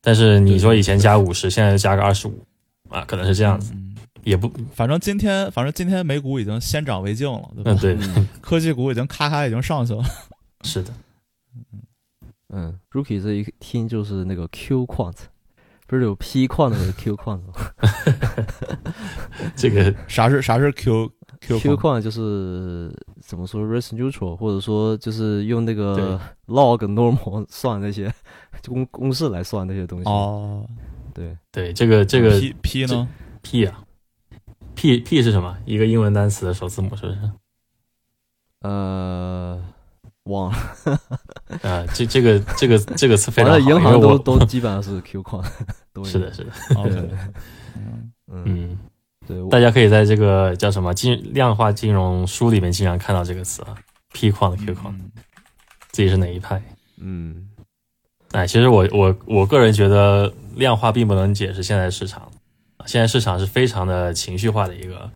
[0.00, 2.44] 但是你说以前加五十，现在就加个二十五
[2.88, 7.72] 啊，可能是这样子，嗯，也不反正今天，反正今天美股已经先涨为敬了，对吧？
[7.72, 10.04] 嗯对，嗯 科技股已经咔咔已经上去了。
[10.64, 10.92] 是的，
[12.52, 15.16] 嗯，Rookie 这一听就是那个 Q quant，
[15.86, 17.52] 不是有 P quant 和 Q quant 吗
[19.54, 28.12] 这个啥是啥是 Q Q quant 就是怎么说 risk neutral，或者说就是用那个 log normal 算那些
[28.66, 30.66] 公公式来算那些东西。，哦，
[31.14, 33.08] 对，对这个这个 P P 呢
[33.42, 33.82] ？P 啊
[34.74, 35.56] ，P P 是什么？
[35.64, 37.30] 一个英文单词的首字母是不是？
[38.62, 39.62] 呃，
[40.24, 40.58] 忘了，
[41.62, 45.46] 啊，这这个这个这个词非反常好，正银行都都基本上是 Q quant，
[45.94, 47.10] 都是的，是的，OK，对。
[48.30, 48.76] 嗯，
[49.28, 53.76] 对，大家可以在这个叫什么金量化金融书里面经常看到这个词啊
[54.14, 55.12] ，P 框的 Q 框，嗯
[55.92, 56.62] 自己是哪一派？
[57.00, 57.44] 嗯。
[58.32, 62.30] 哎，其实我我我个人觉得量化并不能解释现在市场，
[62.84, 65.10] 现在市场是非常的情绪化的一个，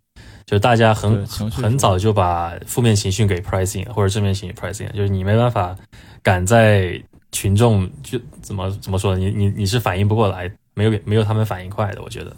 [0.47, 5.77] 就大家很对情绪很早就把负面情绪给 pricing 或者正面情绪 pricing，就是你没办法
[6.23, 7.01] 赶在
[7.33, 12.35] 群众就怎么怎么说，你你你是反应不过来，没有没有他们反应快的，我觉得，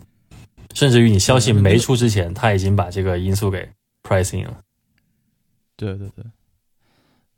[0.74, 3.66] 甚至于你消息没出之前，他已经把这个因素给
[4.02, 4.60] pricing 了。
[5.76, 6.24] 对对对，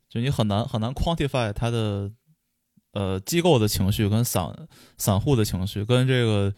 [0.09, 2.11] 就你很难很难 quantify 它的
[2.93, 4.53] 呃机构的情绪跟散
[4.99, 6.53] 散户的情绪，跟这个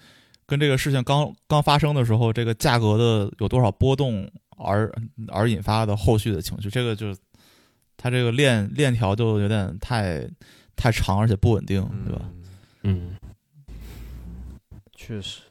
[0.46, 4.92] 跟这个事情刚刚发生的时候，这个价格的有多少波动而
[5.28, 7.14] 而引发的后续的情绪，这个就
[7.96, 10.28] 它这个链链条就有点太
[10.74, 12.28] 太长，而且不稳定，对吧？
[12.82, 13.16] 嗯，
[14.96, 15.42] 确实，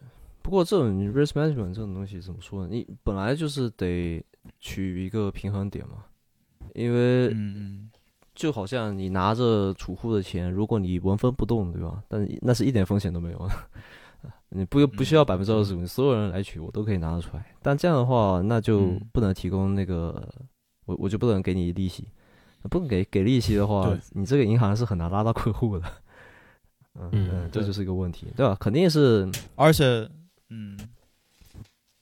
[0.48, 2.70] 不过这种 risk management 这种东西怎么说呢？
[2.72, 4.24] 你本来就是得
[4.62, 6.06] 取一个平衡点嘛，
[6.74, 7.92] 因为嗯
[8.34, 12.02] 就好像你拿着储户的钱，如果你纹风不动，对吧？
[12.08, 13.50] 但那是一点风险都没有的。
[14.48, 17.46] 你不不需要百分之二嗯十五，所有人来取我都可以拿得出来。
[17.62, 20.26] 但这样的话，那就嗯不能提供那个，
[20.86, 22.08] 我我就不能给你利息，
[22.70, 25.86] 不能给给利息的话，你这个银行是很难拉到客户的。
[26.96, 28.56] 嗯嗯嗯，这就是一个问题，对吧？
[28.60, 30.10] 肯定是，而且，
[30.50, 30.78] 嗯，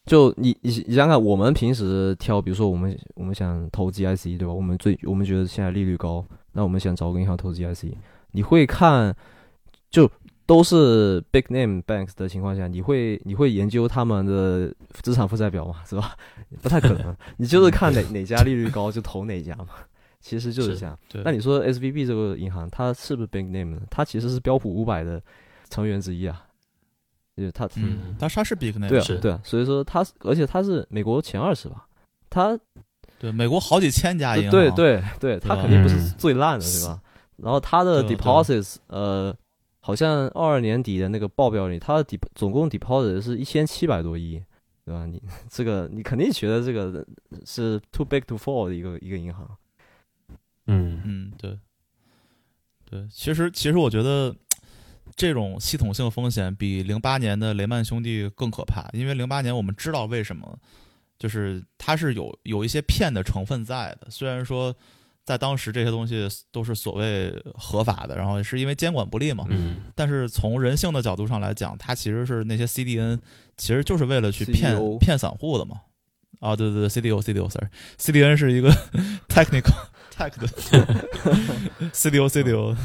[0.06, 4.54] 就你你你想想看，我们平时挑，比如说我们我们想投 GIC，对吧？
[4.54, 7.94] 我们最我们觉得现在利率高，那我们想找个银行投 GIC，
[8.32, 9.16] 你会看
[9.90, 10.10] 就
[10.46, 15.82] 都是 big name banks 的情况下，你会你会研究他们的资产负债表吗？
[15.88, 16.16] 是吧？
[16.62, 19.70] 不太可能， 你就是看哪哪家利率高就投哪家嘛。
[20.22, 20.98] 其实就是是这样。
[21.08, 23.82] 对，那你说 S V B 这个银行，它是不是 big name 呢？
[23.92, 25.22] 它其实是标普五百的
[25.70, 26.45] 成员之一啊，
[27.36, 31.86] 就是他，嗯，它它是 big name，对啊是，对啊，所以说他，而且他是美国前二十吧，
[32.30, 32.58] 他
[33.20, 36.14] 对，美国好几千家银行，对对对，他肯定不是嗯。
[36.18, 37.02] 最烂的，对吧？
[37.38, 39.36] 然后他的 deposits，呃，
[39.82, 44.42] 好像二二年底的那个报表里，他的 dep 总共 deposit 是一千七百多亿，
[44.86, 45.06] 对吧？
[45.06, 47.06] 你这个你肯定觉得这个
[47.46, 49.46] 是 too big to fall 的一个一个银行，
[50.68, 51.02] 嗯。
[51.04, 51.60] 嗯，对，
[52.90, 54.34] 对，其实其实我觉得
[55.16, 60.60] 这种系统性风险比零八年的雷曼兄弟更可怕，因为零八年我们知道为什么，
[61.18, 64.76] 就是它是有有一些骗的成分在的，虽然说
[65.24, 73.20] 在当时这些东西都是所谓合法的，然后是因为监管不力嘛，嗯但是从人性的角度上来讲，它其实是那些 CDN，
[73.58, 75.82] 其实就是为了去骗骗散户的嘛。
[76.42, 78.70] 啊，对对对，CDO CDO sorry，CDN 是一个
[79.30, 79.74] technical
[80.14, 80.48] tech 的
[81.94, 82.76] CDO CDO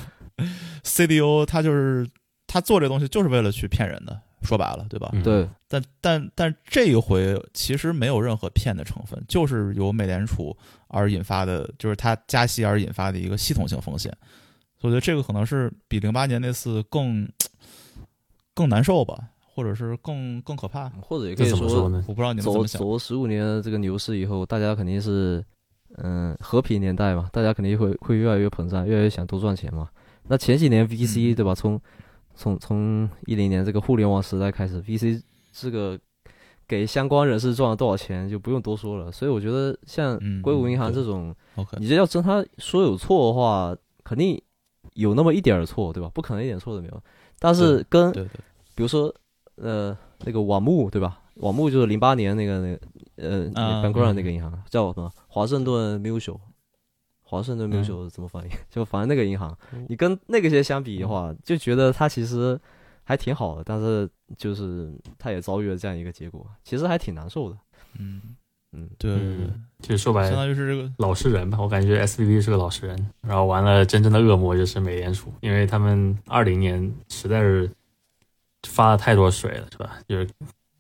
[0.85, 2.09] CDO，它就是
[2.53, 5.09] 它做这东西就是为了去骗人的，说白了，对吧？
[5.13, 10.57] 嗯对，但但但这一回其实没有任何骗的成分，就是由美联储
[10.89, 14.13] 而引发的，就是它加息而引发的一个系统性风险。
[14.81, 17.29] 所以我觉得这个可能是比零八年那次更
[18.53, 19.17] 更难受吧，
[19.55, 20.89] 或者是更更可怕。
[21.01, 22.05] 或者也可以说呢？
[22.09, 22.81] 我不知道你们怎么想。
[22.83, 25.45] 走十五年的这个牛市以后，大家肯定是，
[25.99, 29.89] 嗯，和平年代嘛，大家肯定会会越来越膨胀，越来越想多赚钱嘛。
[30.27, 31.55] 那前几年 VC、嗯对吧？
[31.55, 31.81] 从
[32.41, 35.21] 从从一零年这个互联网时代开始，VC
[35.53, 35.99] 这个
[36.67, 39.13] 给相关人士赚了多少钱就不用多说了。
[39.13, 41.35] 所以我觉得像嗯硅谷银行这种
[41.77, 44.41] 你这要真他说有错的话，肯定
[44.95, 46.11] 有那么一点儿错，对吧？
[46.15, 47.03] 不可能一点错都没有。
[47.39, 48.11] 但是跟
[48.75, 49.15] 比如说，
[49.57, 51.21] 呃，那个网木对吧？
[51.35, 52.81] 网木就是零八年那个那个
[53.17, 55.13] 呃啊 b a n k r 那个银行叫什么？
[55.29, 56.39] 华盛顿 Mutual，
[57.31, 58.49] 华盛顿嗯 Mutual 怎么翻译？
[58.69, 59.57] 就反正那个银行，
[59.89, 62.59] 你跟那个些相比的话，就觉得它其实
[63.05, 67.57] 还挺好的，但是就是它也遭遇了这样一个结果，其实还挺难受的。
[67.99, 68.21] 嗯，
[68.73, 77.71] 嗯，对对对，嗯，其实说白了相，当于是这个，老实人吧，我感觉 SBB 是个老实人，然后完了，真正的恶魔就是美联储，因为他们二零年实在是
[78.69, 79.99] 发了太多水了，是吧？
[80.09, 80.29] 就是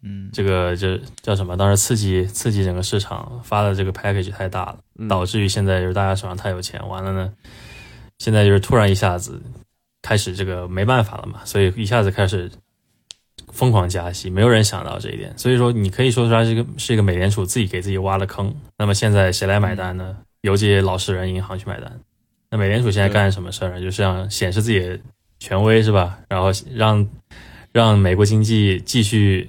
[0.02, 1.56] 嗯，这个这叫什么？
[1.56, 7.32] 当时刺激刺激整个市场，发的这个 package 太大了，嗯导致于现在就是大家手上太有钱，完了呢，
[8.18, 9.40] 现在就是突然一下子
[10.02, 12.50] 开始这个没办法了嘛，所以一下子开始
[13.52, 18.54] 疯狂加息，没有人想到这一点，所以说你可以说它是一个是一个美联储自己给自己挖了坑。
[18.78, 20.16] 那么现在谁来买单呢？
[20.42, 22.00] 由这些老实人银行去买单。
[22.48, 23.80] 那美联储现在干什么事儿呢？
[23.80, 24.98] 就是想显示自己的
[25.38, 26.18] 权威是吧？
[26.28, 27.06] 然后让
[27.72, 29.48] 让美国经济继续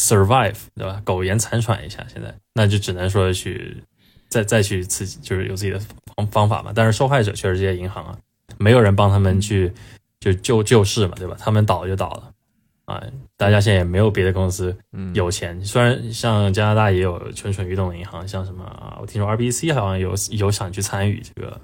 [0.00, 1.02] survive 对吧？
[1.04, 3.76] 苟延残喘一下，现在那就只能说去
[4.28, 5.78] 再再去刺激，就是有自己的
[6.16, 6.72] 方方法嘛。
[6.74, 8.18] 但是受害者确实这些银行啊，
[8.58, 9.70] 没有人帮他们去
[10.18, 11.36] 就救救市嘛，对吧？
[11.38, 12.32] 他们倒了就倒了
[12.86, 13.02] 啊，
[13.36, 15.62] 大家现在也没有别的公司嗯有钱。
[15.64, 21.60] 虽然像加拿大也有蠢蠢欲动的银行，像什么啊，我听说 RBC 好像有有想去参与这个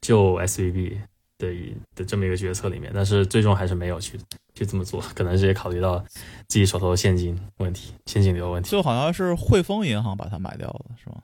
[0.00, 0.98] 救 SVB
[1.38, 4.18] 的一的这么一个决策里面，但是最终还是没有去
[4.56, 5.98] 去这么做，可能是也考虑到
[6.48, 8.70] 自己手头的现金问题、现金流问题。
[8.70, 11.16] 就好像是汇丰银行把它买掉了，是吗？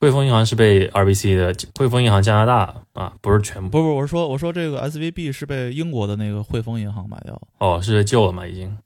[0.00, 7.42] 汇丰银行是被 RBC 的汇丰银行加拿大啊，不是全部不是，不是，我是说，我说这个 SVB 是被英国的那个汇丰银行买掉了。
[7.58, 8.76] 哦，是救了吗，已经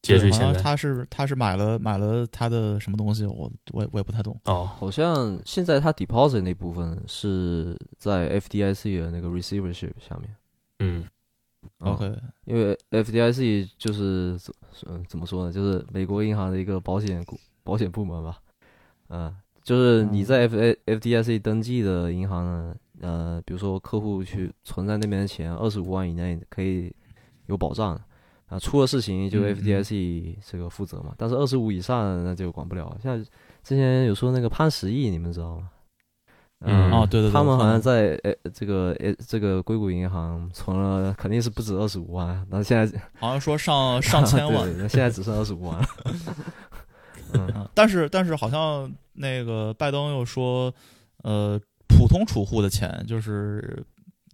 [0.00, 4.38] 截至对好像于现在他是他是买了买了他的什么东西，我我也我也不太懂。
[4.44, 10.34] 哦，好像现在它 deposit 那部分是在 FDIC 的那个 receivership 下面。
[10.78, 11.04] 嗯嗯
[11.78, 12.12] OK，
[12.44, 14.54] 因为 FDIC 就是怎
[14.86, 18.40] 嗯怎么说呢，就是美国银行的一个保险股保险部门吧，
[19.08, 26.94] 嗯，就是你在 F FDIC 登记的银行呢，呃，比如说客户去存在那边的钱二十五万以内可以
[27.46, 28.00] 有保障
[28.46, 29.56] 啊，出了事情就嗯嗯。
[29.56, 32.96] FDIC 这个负责嘛，但是二十五以上那就管不了。
[33.02, 33.22] 像
[33.62, 35.70] 之前有说那个潘石屹，你们知道吗？
[36.60, 45.88] 嗯哦，对对对，他们好像在呃这个呃这个硅谷银行存了，肯定是不止二十五万，那现在好像说上 上千万，那现在只剩二十五万了。
[47.34, 50.74] 嗯，嗯，但是但是好像那个拜登又说，
[51.22, 53.84] 呃，普通储户的钱就是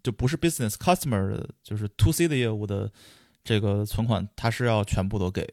[0.03, 2.91] 就不是 business customer 的，就是 to C 的业务的
[3.43, 5.47] 这个存款，他是要全部都给。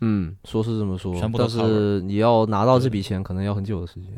[0.00, 4.12] 嗯，说是这么说全，部都但是你要拿到这笔钱，可能要很久的时间。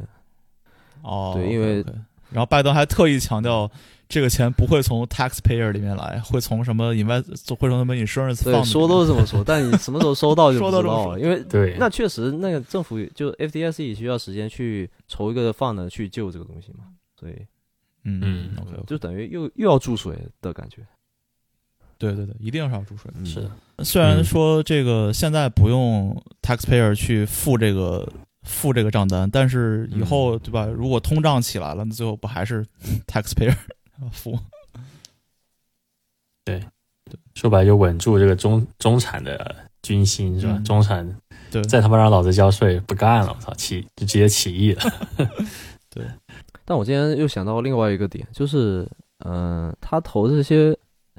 [1.04, 1.84] 哦，对因为
[2.30, 3.70] 然后拜登还特意强调，
[4.08, 16.84] 这个钱不会从 taxpayer 里面来，会从什么 invest，会从什么 insurance 对，fund 说都是这么说，但你什么时候收到就不知道了， 因为对，那确实那个政府就 FDIC 也需要时间去筹一个 fund 去救这个东西嘛，
[17.20, 17.34] 所以
[18.02, 20.78] 嗯嗯，OK，就等于又又要注水的感觉。
[21.96, 23.08] 对对对，一定是要注水。
[23.14, 23.24] 嗯。
[23.24, 23.40] 是。
[23.42, 23.50] 的，
[23.84, 28.06] 虽然嗯说这个现在不用 taxpayer 去付这个
[28.44, 30.66] 付这个账单，但是以后、对吧？
[30.66, 32.64] 如果通胀起来了，那最后不还是
[33.08, 33.56] taxpayer
[34.12, 34.38] 付？
[36.44, 36.62] 对
[37.34, 40.54] 说白了就稳住这个中中产的军心是吧？
[40.56, 41.16] 嗯中产
[41.50, 44.82] 对，再他妈让老子交税不干了，我操，起就直接起义了。
[45.88, 46.04] 对
[46.64, 48.88] 但我今天又想到另外一个点，就是，
[49.24, 50.76] 嗯、他投这些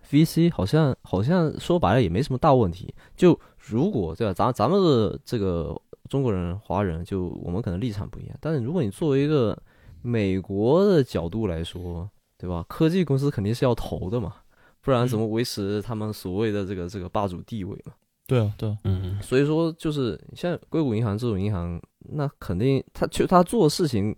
[0.10, 2.94] VC 好像好像说白了也没什么大问题。
[3.16, 5.76] 就如果对吧，咱咱们的这个
[6.10, 9.58] 中国人、华人，就我们可能立场不一样，但是如果你作为一个
[10.02, 12.65] 美国的角度来说，对吧？
[12.68, 14.36] 科技公司肯定是要投的嘛，
[14.82, 17.94] 不然怎么维持他们所谓的这个这个霸主地位嘛？
[18.28, 24.15] 对啊，对啊，嗯，所以说，就是像硅谷银行这种银行，那肯定他就他做事情，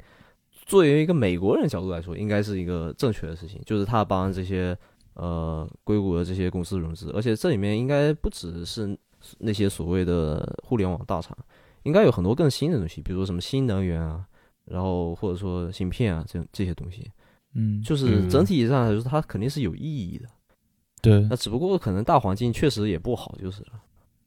[0.66, 4.78] 作为一个美国人角度来说，应该是一个正确的事情，就是他帮这些
[5.14, 8.98] 呃硅谷的这些公司融资，而且这里面应该不只是
[9.40, 11.38] 那些所谓的互联网大厂，
[11.88, 14.26] 应该有很多更新的东西，比如说什么新能源啊，
[14.66, 17.10] 然后或者说芯片啊，这这些东西，
[17.56, 20.26] 嗯，就是嗯整体上来说，它肯定是有意义的。
[21.02, 23.70] 对那只不过可能大环境确实也不好，就是了。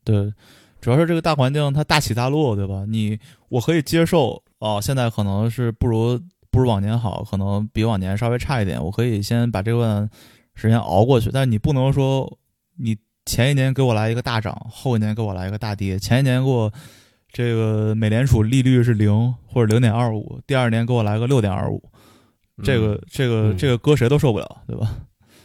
[0.03, 0.33] 对，
[0.81, 2.85] 主要是这个大环境它大起大落，对吧？
[2.88, 3.18] 你
[3.49, 6.18] 我可以接受哦，现在可能是不如
[6.51, 10.09] 不如往年好，可能比往年稍微差一点，我可以先把这段
[10.55, 11.31] 时间熬过去。
[11.31, 12.38] 但是你不能说
[12.79, 12.96] 你
[13.27, 16.73] 前一年给我来一个大涨，后一年给我来一个大跌，前一年给我
[17.33, 21.83] 这个美联储利率是零或者零点二五，第二年给我来个六点二五，
[22.62, 24.97] 这个这个嗯这个搁谁都受不了，对吧？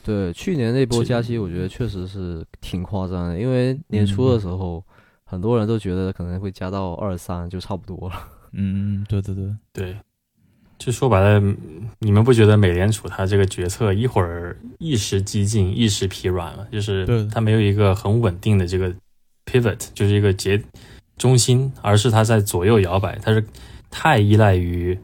[0.04, 4.84] 对，去年那波加息，我觉得确实是挺夸张的，因为年初的时候，
[5.24, 8.16] 很多人都觉得可能会加到二三就差不多了。
[8.52, 9.98] 嗯，对对对，对，
[10.78, 11.56] 就说白了，
[12.00, 16.68] 你们不觉得美联储它这个决策一会儿一时激进，一时疲软吗？
[16.72, 18.94] 就是它没有一个很稳定的这个
[19.46, 20.62] pivot，就是一个节
[21.18, 23.46] 中心，而是它在左右摇摆，它是
[23.90, 24.98] 太依赖于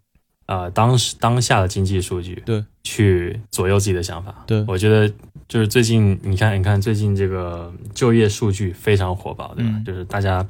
[0.45, 4.43] 啊、呃当时当下的经济数据，对，去左右自己的想法。
[4.45, 5.12] 对我觉得
[5.47, 9.71] 就是最近你看，你看最近这个就业数据非常火爆，对吧？
[9.74, 10.45] 嗯就是大家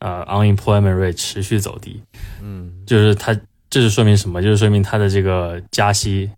[0.00, 2.00] 呃 unemployment rate 持续走低，
[2.42, 4.42] 嗯，就是它这是说明什么？
[4.42, 6.28] 就是说明它的这个加息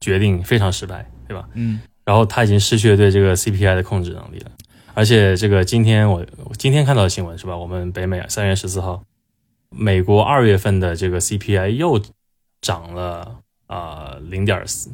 [0.00, 1.48] 决定非常失败，对吧？
[1.54, 4.50] 嗯然后它已经失去了对这个 CPI 的控制能力了。
[4.94, 7.56] 而且这个今天我我今天看到的新闻是吧？
[7.56, 9.02] 我们北美三月十四号，
[9.70, 12.00] 美国二月份的这个 CPI 又
[12.60, 14.90] 涨了啊零点四，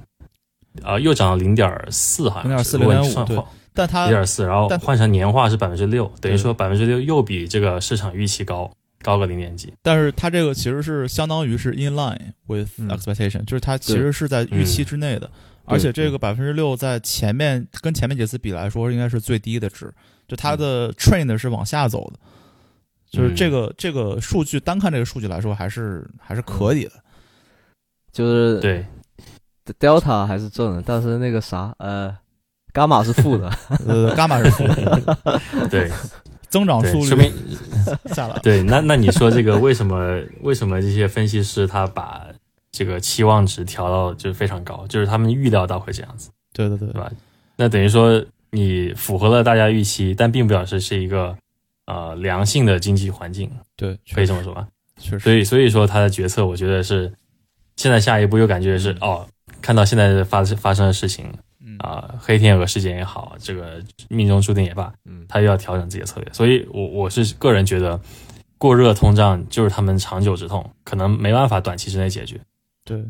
[0.83, 8.71] 啊又涨了零点四，好像是0.4如果你0.5对算换但它零点四，然后但换成年化是百分之六，等于说百分之六又比这个市场预期高
[9.03, 9.73] 高个零点几。
[9.83, 12.89] 但是它这个其实是相当于是 in line with 嗯。
[12.89, 15.31] expectation，、就是它其实是在预期之内的，
[15.67, 19.93] 而且这个百分之六在前面跟前面几次比来说应该是最低的值，
[20.27, 22.19] 就它的 trend 是往下走的，
[23.11, 26.93] 就是这个、这个数据单看这个数据来说还是还是可以的，
[28.13, 28.87] 就是对
[29.79, 32.17] ，Delta 还是正的，但是那个啥，呃，
[32.73, 33.51] 伽马是负的。
[33.87, 35.29] 呃，伽马是负的，
[35.69, 35.91] 对。
[36.49, 38.63] 增长速对，说明率下来了，对。
[38.63, 42.25] 那那你说这个 为什么为什么这些分析师他把
[42.77, 47.11] 这个期望值调到就是非常高，就是他们预料到会这样子，对对对对吧？
[47.57, 51.35] 那等于说你符合了大家预期，但并不表示是一个
[51.87, 54.69] 呃良性的经济环境，对，可以这么说吧？
[55.01, 57.11] 确实，所以所以说他的决策，我觉得是
[57.77, 59.27] 现在下一步又感觉是哦，
[59.63, 61.33] 看到现在的发发生的事情
[61.65, 66.33] 嗯啊、黑天鹅事件也好，这个命中注定也罢，嗯，他又要调整自己的策略。
[66.33, 68.01] 所以我我是个人觉得，
[68.57, 72.41] 过热通胀就是他们长久之痛，可能没办法短期之内解决。
[72.87, 73.05] 对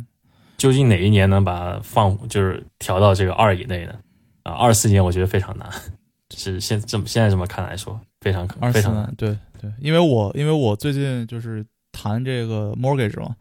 [0.57, 3.93] 究竟哪一年能把放就是调到这个二以内呢？
[4.43, 5.71] 啊，二四年我觉得非常难，
[6.35, 13.37] 是现这么现在这么看来说，非常可非常难。，对对，因为我因为我最近就是谈这个 mortgage 嘛，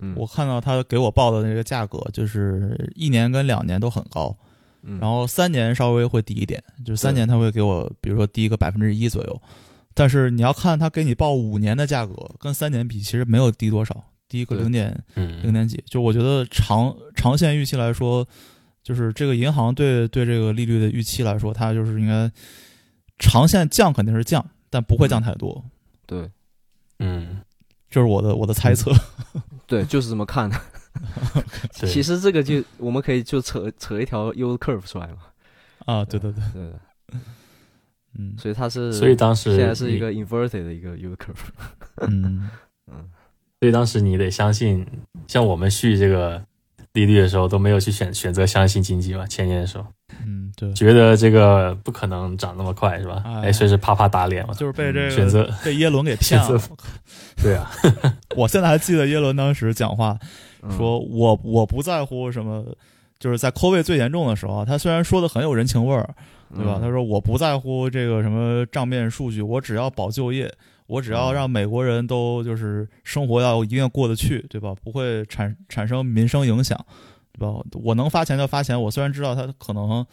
[0.00, 4.36] 嗯，我看到他给我报的那个价格，就是一年跟两年都很高，
[4.82, 9.42] 嗯然后三年稍微会低一点，就是三年他会给我，比如说低个百分之一左右。
[9.94, 15.82] 但是你要看他给你报五年的价格，跟三年比，其实没有低多少，低个零点零嗯点几。
[15.86, 18.26] 就我觉得长长线预期来说，
[18.82, 22.30] 就是这个银行对对这个利率的预期来说，它就是应该
[23.18, 25.62] 长线降肯定是降，但不会降太多。
[26.06, 26.30] 对
[26.98, 27.42] 嗯，
[27.90, 28.90] 这是我的我的猜测。
[29.66, 30.58] 对，就是这么看的。
[31.86, 35.18] 其实这个就我们可以就扯扯一条 U curve 出来嘛。
[35.84, 36.80] 啊，对对对，对的，
[38.18, 41.48] 嗯所以它是，所以当时现在是一个 inverted 的一个 U curve。
[42.08, 42.50] 嗯嗯，
[43.62, 44.84] 所以当时你得相信，
[45.28, 46.42] 像我们续这个
[46.94, 49.86] 利率的时候都没有去选选择相信经济嘛，前年的时候
[50.26, 53.22] 嗯，对，觉得这个不可能涨那么快是吧？
[53.24, 54.54] 哎哎，随时啪啪打脸嘛。
[54.54, 56.60] 就是被这个选择被耶伦给 骗了。
[57.40, 57.70] 对啊，
[58.34, 60.18] 我现在还记得耶伦当时讲话
[60.62, 62.64] 嗯说：“我我不在乎什么，
[63.20, 66.12] 就是在 COVID 最严重的时候啊，他虽然说的很有人情味儿，
[66.52, 66.78] 对吧？
[66.78, 70.52] 嗯他说我不在乎这个什么账面数据，我只要保就业，
[70.92, 74.74] 我只要嗯让美国人都就是生活要一定过得去，对吧？
[74.84, 76.78] 不会产产生民生影响，
[77.32, 77.54] 对吧？
[77.82, 80.04] 我能发钱就发钱，我虽然知道它可能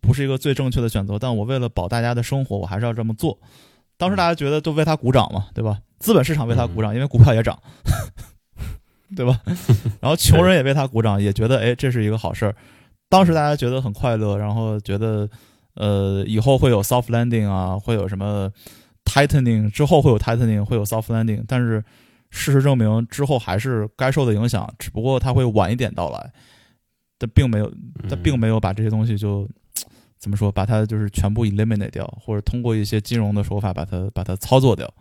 [0.00, 3.38] 不是一个最正确的选择，但我为了保大家的生活，我还是要这么做。
[3.98, 5.80] 当时大家觉得都为他鼓掌嘛，对吧？
[5.98, 7.58] 资本市场为他鼓掌，因为股票也涨，
[9.14, 9.40] 对吧？
[10.00, 12.54] 然后穷人也为他鼓掌，也觉得哎这是一个好事儿。
[13.08, 15.28] 当时大家觉得很快乐，然后觉得
[15.74, 18.50] 呃以后会有 soft landing 啊，会有什么
[19.06, 21.42] tightening，之后会有 tightening，会有 soft landing。
[21.48, 21.82] 但是
[22.30, 26.32] 事实证明，之后还是该受的影响，只不过它会晚一点到来。
[27.18, 27.72] 但并没有，
[28.10, 29.48] 它并没有把这些东西就
[30.18, 34.92] 怎么说，把它就是全部 eliminate 掉，或者通过一些金融的手法把它把它操作掉。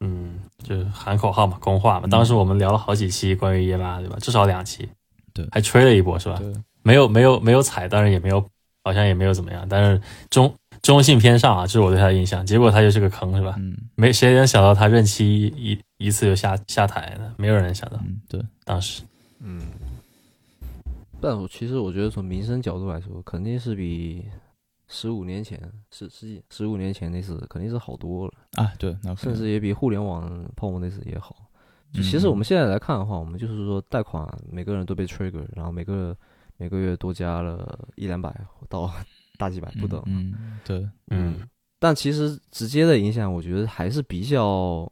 [0.00, 2.06] 嗯，就是喊口号嘛，公话嘛。
[2.06, 4.18] 嗯当时我们聊了好几期关于耶拉，对吧？
[4.20, 4.86] 至少两期，
[5.32, 6.36] 对还吹了一波是吧？
[6.38, 6.52] 对，
[6.82, 8.46] 没有没有没有踩，当然也没有，
[8.84, 9.98] 好像也没有怎么样，但是
[10.28, 10.54] 中
[10.86, 12.46] 中性偏上啊，这是我对他的印象。
[12.46, 13.56] 结果他就是个坑是吧？
[13.58, 19.02] 嗯没谁能想到他任期一一次就下下台的，没有人想到嗯，对，当时。
[19.40, 19.60] 嗯，
[21.20, 24.24] 但我其实我觉得从民生角度来说，肯定是比
[24.88, 25.60] 十五年前
[25.90, 31.34] 十十几十五年前那次肯定是好多了，啊，对，那甚至也比互联网泡沫那次也好。
[31.92, 36.16] 就嗯其实我们现在来看的话，我们就是说贷款每个人都被 trigger，然后每个
[36.56, 38.34] 每个月多加了一两百
[38.68, 38.90] 到
[39.36, 40.02] 大几百不等。
[40.06, 41.36] 嗯，嗯对，嗯
[41.78, 44.90] 但其实直接的影响，我觉得还是比较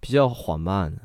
[0.00, 1.02] 比较缓慢的，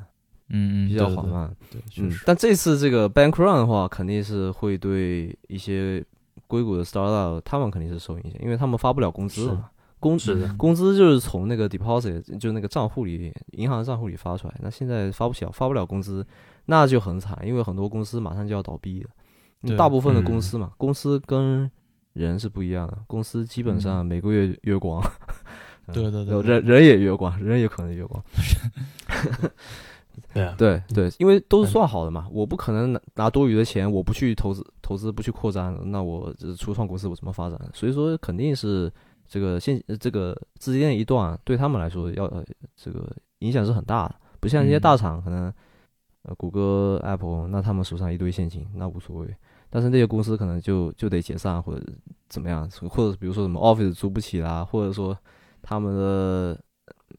[0.50, 1.54] 嗯嗯，比较缓，慢。
[1.70, 6.04] 对，对确嗯实，，但这次这个 bank run 的话，肯定是会对一些
[6.46, 9.70] 硅谷的 startup 他们肯定是受影响，因为他们发不了工资了嘛。
[9.98, 14.54] 工资工资就是从那个 deposit 就那个账户里，银行账户里发出来。
[14.62, 16.26] 那现在发不起，发不了工资，
[16.64, 19.10] 那就很惨，因为很多公司马上就要倒闭了。
[19.62, 21.70] 对大部分的嗯公司嘛，公司跟
[22.12, 25.02] 人是不一样的，公司基本上每个月月光。
[25.86, 28.22] 嗯对对对对人人也月光，人也可能月光。
[30.32, 37.58] 对啊，对对，因为都是算好的嘛，我不可能拿拿多余的钱，我不去投资投资，不去扩张，那我这初创公司我怎么发展？
[37.74, 38.92] 所以说肯定是
[39.26, 42.44] 这个现呃这个资金链一断，对他们来说要呃
[42.76, 45.52] 这个影响是很大的，不像一些嗯大厂可能
[46.22, 49.34] 呃谷歌、Apple，那他们手上一堆现金，那无所谓。
[49.70, 51.82] 但是那些公司可能就就得解散或者
[52.28, 55.16] 怎么样，或者比如说什么 Office 租不起啦，或者说
[55.62, 56.60] 他们的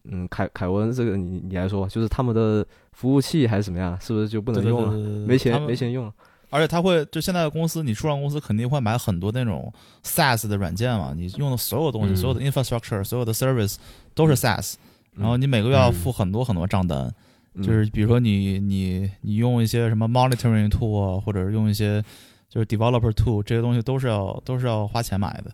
[0.04, 4.92] 嗯凯凯文这个你你来说，就是他们的服务器还是怎么样，是不是就不能用了？
[4.92, 6.14] 对对对没钱没钱用了。
[6.54, 9.72] 而且他会，就现在的公司，你初创公司肯定会买很多那种
[10.04, 13.78] SaaS 的软件嘛，你用的所有东西，嗯所有的 infrastructure，所有的 service
[14.14, 14.76] 都是 SaaS，、
[15.16, 17.10] 然后你每个月要付很多很多账单，
[17.54, 22.04] 嗯就是比如说你你你用一些什么 monitoring tool 啊，或者是用一些
[22.52, 25.52] 就是 developer tool，这些东西都是要都是要花钱买的，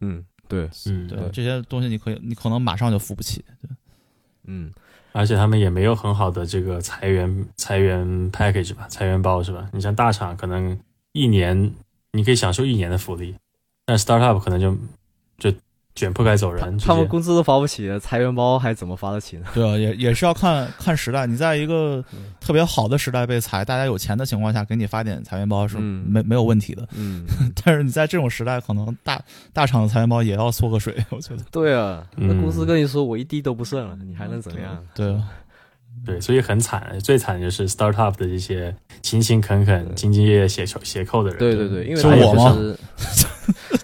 [0.00, 3.70] 嗯对嗯对，这些东西你可以你可能马上就付不起，对
[4.46, 4.72] 嗯
[5.12, 9.70] 而且他们也没有很好的这个裁员裁员 package 吧，裁员包是吧？
[9.72, 10.76] 你像大厂可能
[11.12, 11.72] 一年
[12.12, 13.36] 你可以享受一年的福利，
[13.86, 14.80] 但 startup 可能就就
[16.00, 19.44] 卷铺盖走人，他们工资都发不起，裁员包还怎么发得起呢？
[19.52, 21.26] 对啊，也也是要看看时代。
[21.26, 26.88] 你在一个嗯特别好的时代被裁，大家有钱的情况下，给你发点裁员包是嗯没没有问题的。
[26.96, 27.26] 嗯，
[27.62, 29.20] 但是你在这种时代，可能大
[29.52, 31.44] 大厂的裁员包也要缩个水，我觉得。
[31.52, 34.82] 对啊，那嗯公司跟你说我一滴都不剩了，你还能怎么样？
[34.94, 35.28] 对啊，
[36.06, 41.38] 对，所以很惨，最惨的就是 startup 的这些勤勤恳恳、兢兢业业写扣写扣的人。
[41.38, 42.76] 对对对，因为是他也我吗是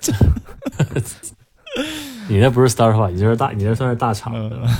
[2.29, 4.33] 你那不是 startup，你这是大，你这算是大厂。
[4.35, 4.66] 嗯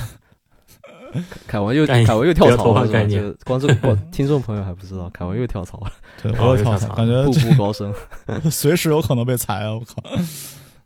[1.47, 5.91] 凯文又凯文又跳槽了，是吧换概念这个观众观听众朋友还不知道，凯文又跳槽了，
[6.23, 7.91] 对，哦我又跳槽，感觉步步高升。
[8.51, 9.73] 随时有可能被裁啊！
[9.73, 10.03] 我靠，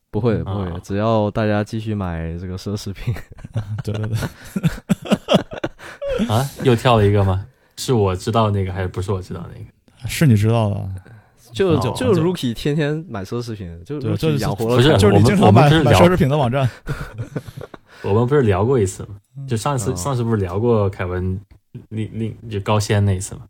[0.08, 3.12] 不会不会啊，只要大家继续买这个奢侈品，
[3.82, 4.16] 对对对，
[6.28, 7.44] 啊，又跳了一个吗？
[7.76, 9.64] 是我知道那个还是不是我知道那个？
[10.08, 10.88] 是你知道的，
[11.52, 16.68] 就哦就就 Rookie 天天买奢侈品，就就是养活了不是就是你我们经常买我们是聊买奢侈品的网站，
[18.02, 19.16] 我们不是聊过一次吗？
[19.48, 21.40] 就上次哦上次不是聊过凯文
[21.88, 23.42] 另另就高仙那一次吗？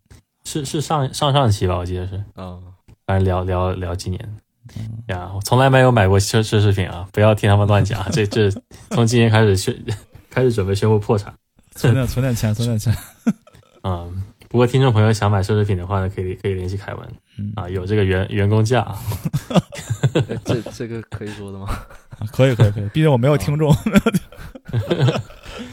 [0.43, 2.61] 是是上上上期吧，我记得是，嗯，
[3.05, 4.35] 反正聊聊聊几年
[4.77, 7.07] 嗯呀，我从来没有买过奢奢侈品啊！
[7.11, 8.49] 不要听他们乱讲， 这这
[8.89, 9.75] 从今年开始宣
[10.29, 11.33] 开始准备宣布破产。
[11.75, 12.95] 存点存点钱，存点钱。
[13.83, 17.09] 嗯，不过听众朋友想买奢侈品的话呢，可以可以联系凯文。
[17.37, 17.53] 嗯。
[17.55, 18.85] 啊，有这个员员工价。
[20.43, 21.67] 这这个可以说的吗？
[22.33, 23.73] 可以可以可以，毕竟我没有听众，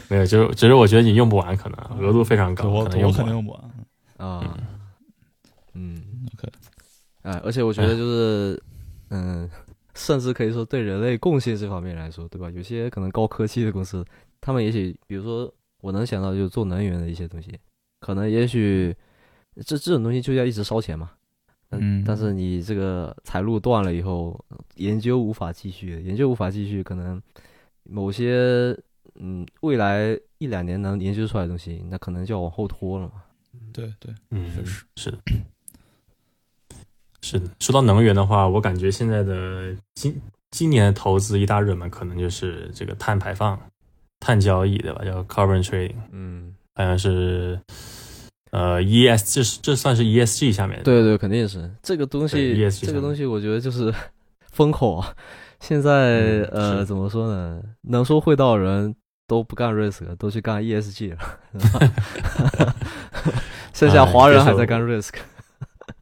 [0.07, 3.17] 没有，就是只是我觉得你用不完，可能额度非常高，对我我可能用不完。
[3.17, 3.61] 肯定用不完。
[4.17, 4.57] 啊，
[5.73, 6.01] 嗯
[6.33, 6.49] OK
[7.23, 8.63] 哎，而且我觉得就是，
[9.09, 9.49] 嗯，
[9.93, 12.49] 甚至可以说对人类贡献这方面来说，对吧？
[12.49, 14.05] 有些可能高科技的公司，
[14.39, 17.59] 他们也许，比如说我能想到就是做能源的一些东西，
[17.99, 18.95] 可能也许
[19.65, 21.11] 这这种东西就要一直烧钱嘛。
[21.71, 24.43] 嗯但是你这个财路断了以后，
[24.75, 27.21] 研究无法继续，研究无法继续，可能
[27.83, 28.75] 某些
[29.19, 33.23] 嗯未来一两年能研究出来的东西，那可能就要往后拖了嘛。
[33.71, 35.19] 对对，嗯确实，是的，
[37.21, 37.47] 是的。
[37.59, 40.19] 说到能源的话，我感觉现在的今
[40.49, 43.59] 今年的投资一大热门，可能就是这个碳排放、
[44.19, 45.05] 碳交易，对吧？
[45.05, 47.59] 叫 carbon trading，嗯，好像是
[48.51, 50.83] 呃 ES，这是这算是 ESG 下面的。
[50.83, 53.93] 对对，肯定是这个东西这个东西我觉得就是
[54.51, 55.13] 风口啊。
[55.59, 57.61] 现在、嗯呃，怎么说呢？
[57.89, 58.95] 能说会道的人
[59.27, 61.17] 都不干 risk，都去干 ESG 了，
[63.73, 65.15] 剩下哎华人还在干 risk。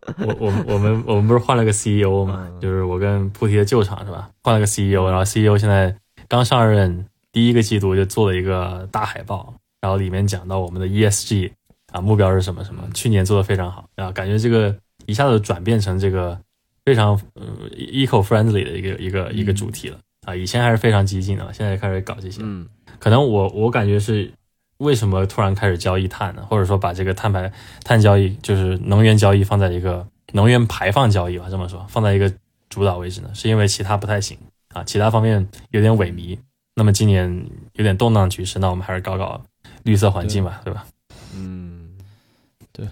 [0.20, 4.30] 我我我们我们不是换了个 CEO 嘛，嗯就是我跟菩提的旧厂是吧？
[4.43, 5.93] 换了个 CEO，然后 CEO 现在
[6.30, 11.52] 刚上任，第一个季度就做了一个大海报，然后里面讲到我们的 ESG
[11.92, 14.76] 啊目标是什么什么，去年做的非常好，啊感觉这个
[15.06, 16.40] 一下子转变成这个
[16.86, 22.68] 非常呃 eco friendly 的一个一个一个主题了啊，以前还是非常激进的，现在开始搞这些，嗯
[23.00, 24.32] 可能我我感觉是
[24.80, 26.46] 为什么突然开始交易碳呢？
[26.50, 27.52] 或者说把这个碳排
[27.84, 32.32] 碳交易，就是能源交易放在一个能源排放交易吧，这么说，放在一个
[32.70, 33.30] 主导位置呢？
[33.34, 34.38] 是因为其他不太行
[34.74, 36.38] 啊，其他方面有点萎靡。
[36.76, 39.42] 那么今年有点动荡局势，那我们还是搞搞
[39.90, 40.74] 绿色环境嘛，对。
[40.74, 40.86] 吧？
[41.36, 41.98] 嗯，
[42.72, 42.88] 对，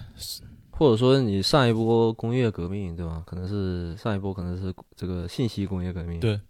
[0.70, 3.22] 或者说你上一波工业革命，对吧？
[3.26, 6.40] 可能是上一波可能是这个信息工业革命，对，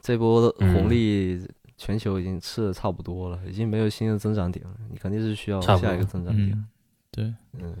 [0.00, 1.46] 这波红利
[1.76, 6.50] 全球已经吃的差不多了，已经没有新的增长点了，你肯定是需要下一个增长点。
[6.52, 6.66] 嗯，
[7.10, 7.34] 对。
[7.52, 7.76] 嗯。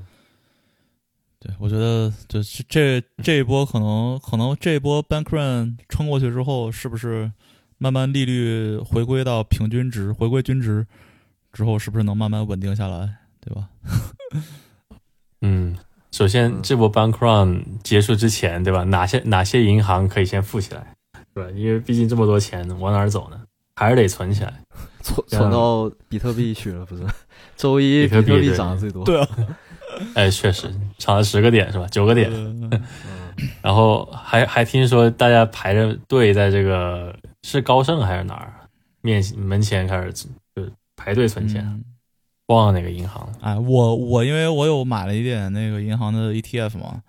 [1.40, 7.30] 对，我觉得就这这这一波可能可能这一波 bank run 撑过去之后，是不是
[7.78, 10.84] 慢慢利率回归到平均值，回归均值
[11.58, 13.68] 之后，是不是能慢慢稳定下来，对吧？
[15.42, 15.76] 嗯，
[16.12, 18.84] 首先嗯这波 bank run 结束之前，对吧？
[18.84, 20.94] 哪些哪些银行可以先富起来，
[21.34, 21.50] 对吧？
[21.56, 23.40] 因为毕竟这么多钱往哪儿走呢？
[23.74, 24.54] 还是得存起来。
[25.02, 27.02] 存存到比特币去了，不是？
[27.56, 29.04] 周一比特币对涨得最多。
[29.04, 29.28] 对啊，
[30.14, 31.88] 哎，确实涨了十个点是吧？
[31.88, 32.30] 九个点。
[33.62, 38.52] 然后还还听说大家排着队在这个是高盛还是哪儿
[39.00, 40.28] 面门前开始就
[41.08, 41.82] 排队存钱，嗯
[42.48, 43.32] 忘了哪个银行了。
[43.40, 47.02] 哎，我我因为我有买了一点那个银行的 ETF 嘛，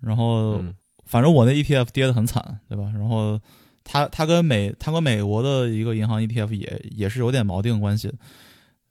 [0.00, 0.72] 然后嗯
[1.04, 2.84] 反正我那 ETF 跌得很惨，对吧？
[2.94, 3.40] 然后
[3.82, 8.12] 它它跟美它跟美国的一个银行 ETF 也也是有点锚定关系，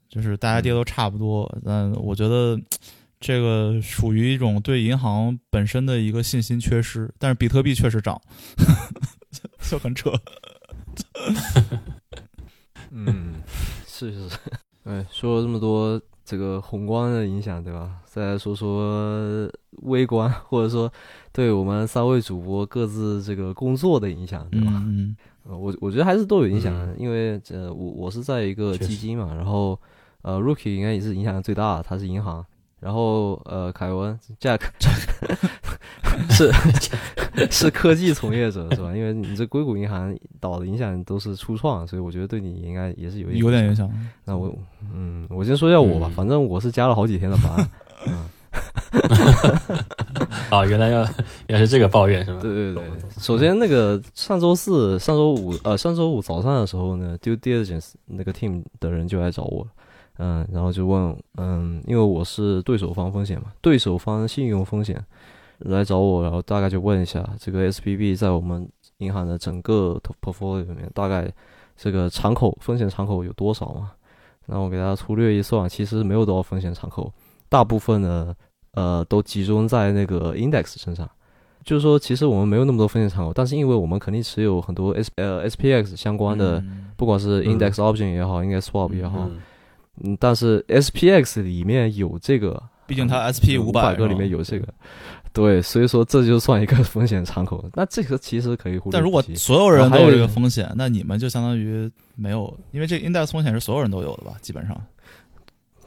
[0.10, 1.50] 就是大家跌都差不多。
[1.66, 2.60] 但我觉得
[3.20, 8.22] 这个属于一种对银行本身的一个信心缺失，但是比特币确实涨，
[9.70, 10.12] 就很扯。
[12.94, 13.41] 嗯，
[14.10, 14.38] 是是是。
[14.86, 17.98] 哎，说了这么多这个宏观的影响，对吧？
[18.06, 19.48] 再来说说
[19.84, 20.92] 微观，或者说
[21.32, 24.72] 对我们三位主播各自这个工作的影响，对吧？
[24.86, 29.80] 嗯呃我我觉得还是都有影响的，嗯因为呃，我我是在一个基金嘛，然后
[30.24, 32.46] 呃，Rookie 应该也是影响最大的，他是银行，
[32.82, 34.60] 然后呃，凯文 Jack
[36.32, 36.52] 是
[37.52, 38.94] 是科技从业者是吧？
[38.96, 43.76] 因为你这硅谷银行倒的影响都是初创，所以我觉得对你应该也是有嗯，一有点影。
[43.76, 43.90] 响。
[44.26, 44.54] 那我
[44.94, 47.70] 嗯，我先说一下我吧，嗯反正我是加了好几天的班，
[48.08, 48.26] 嗯，
[50.50, 51.02] 啊，原来要
[51.48, 52.40] 原来是这个抱怨是吧？
[52.42, 52.84] 对对对，
[53.20, 59.66] 首先那个上周四、上周五呃上周五早上的时候呢，due diligence 那个 team 的人就来找我，
[60.18, 65.04] 嗯，然后就问，嗯，因为我是对手方风险嘛，对手方信用风险
[65.60, 71.32] 来找我，然后大概就问一下这个 SPB 在我们银行的整个 portfolio 里面，大概
[71.76, 73.92] 这个敞口风险敞口有多少嘛？
[74.48, 77.12] 然后我给大家粗略一算，其实没有多少风险敞口，
[77.48, 78.36] 大部分呢，
[78.74, 81.10] 呃，都集中在那个 index 身上。
[81.64, 89.38] 就是说，其实我们没有那么多风险敞口，但是因为我们肯定持有很多 S 呃 SPX 相关的，嗯不管是 index option 也好，index swap 也好，嗯，
[90.20, 94.68] 但是 SPX 里面有这个，毕竟它 SP 五五百个里面有这个，
[95.34, 97.64] 对，所以说这就算一个风险敞口。
[97.74, 104.34] 那这个其实可以忽略但如果所有人都有这个风险，那你们就相当于没有，因为这个 index 风险是所有人都有的吧？
[104.42, 104.76] 基本上，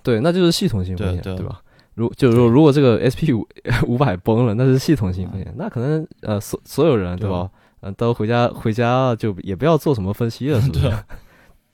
[0.02, 1.60] 对，那就是系统性风险，对对吧？
[1.94, 3.46] 如就是说，如果这个 SP 五
[3.86, 7.50] 五百崩了，那是系统性风险，那可能呃所所有人对吧？
[7.86, 10.92] 嗯、都回家回家就也不要做什么分析了，是不是对？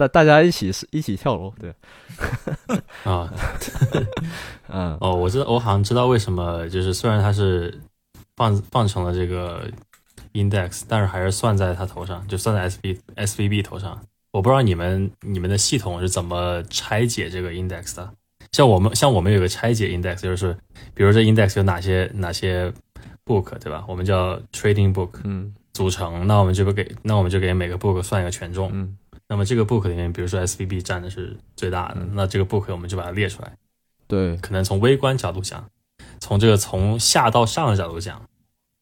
[0.00, 1.74] 大大家一起一起跳楼，对，
[3.04, 3.30] 啊，
[4.68, 7.78] 嗯，哦，我知道，我好像知道为什么，就是虽然它是
[8.36, 9.68] 放放成了这个
[10.32, 14.00] index，但是还是算在它头上，就算在 S V S V B 头上。
[14.32, 18.08] 我不知道你们你们的系统是怎么拆解这个 index 的。
[18.52, 20.56] 像我们像我们有个拆解 index，就是
[20.94, 22.72] 比如这 index 有哪些哪些
[23.26, 23.84] book 对吧？
[23.88, 28.70] 我们叫 trading book 嗯组成，那我们就不给那我们就给每个 book 算一个权重。
[28.72, 28.96] 嗯
[29.30, 33.52] 那么这个 book 里面，比如说 S V B 占的是最大的，嗯那这个 book 我们就把它列出来。
[34.08, 35.64] 对，可能从微观角度讲，
[36.18, 38.20] 从这个从下到上的角度讲，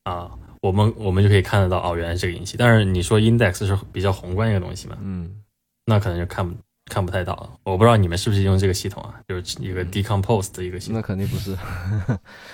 [0.05, 0.30] 啊，
[0.62, 2.57] 我们我们就可以看得到，哦，原来是这个引起。
[2.57, 5.42] 但是你说 index 是比较宏观一个东西嘛，嗯
[5.84, 7.51] 那可能就看不看不太到了。
[7.64, 11.55] 我不知道你们是不是用这个系统啊，就是一个 decompose 的一个系统那，肯定不是，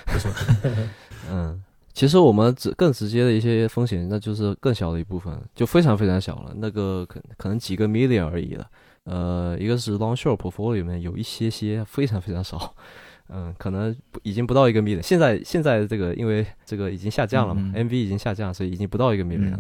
[0.06, 0.34] 不是吗？
[1.30, 1.62] 嗯，
[1.94, 8.68] 其实我们直更直接的一些风险，那就是更小的一部分，就非常非常小了，那个可可能几个 million 而已了。
[9.04, 12.74] 呃，一个是 long short portfolio 里面有一些些非常非常少，
[13.28, 15.00] 嗯，可能已经不到一个 million。
[15.02, 19.56] 现在现在这个因为这个已经下降了嘛、嗯 m v 已经下降，所以已经不到一个 million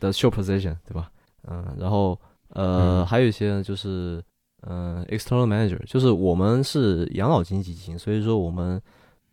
[0.00, 1.10] 的 short position，对吧？
[1.46, 2.18] 嗯，然后
[2.50, 4.20] 呃、嗯还有一些呢，就是
[4.62, 8.80] 嗯、呃 external manager，就是我们是养老金基金，所以说我们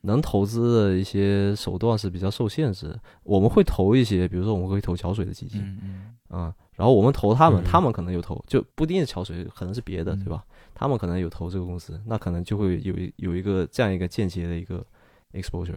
[0.05, 2.99] 能投资的一些手段是比较受限制的。
[3.23, 10.43] 我们会投一些，比如说我们会投桥水的基金，嗯嗯嗯，然后我们投他们，嗯他们可能有投，就不一定是桥水，可能是别的，嗯对吧？
[10.73, 14.85] 他们可能有投这个公司，那可能就会有一有一个这样一个间接的一个
[15.33, 15.75] exposure，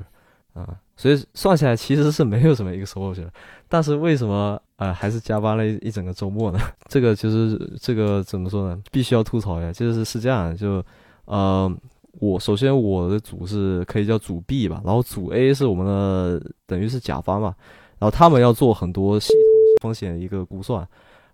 [0.54, 3.28] 啊、所以算下来其实是没有什么 exposure，
[3.68, 6.58] 但是为什么呃还是加班了一一整个周末呢？
[6.88, 8.82] 这个就是这个怎么说呢？
[8.90, 10.84] 必须要吐槽一下，就是是这样，就
[11.24, 11.72] 呃。
[12.20, 17.54] 我首先我的组是可以叫组 B 吧，然后组 A 是我们的等于是甲方嘛，
[17.98, 19.38] 然后他们要做很多系统
[19.82, 20.86] 风险的一个估算，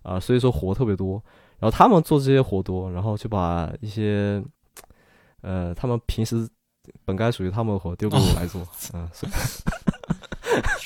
[0.03, 1.21] 啊、所以说活特别多。
[1.57, 4.43] 然后他们做这些活多，然后就把一些，
[5.41, 6.47] 呃，他们平时
[7.05, 8.61] 本该属于他们的活丢给我来做，
[8.93, 9.31] 嗯、所以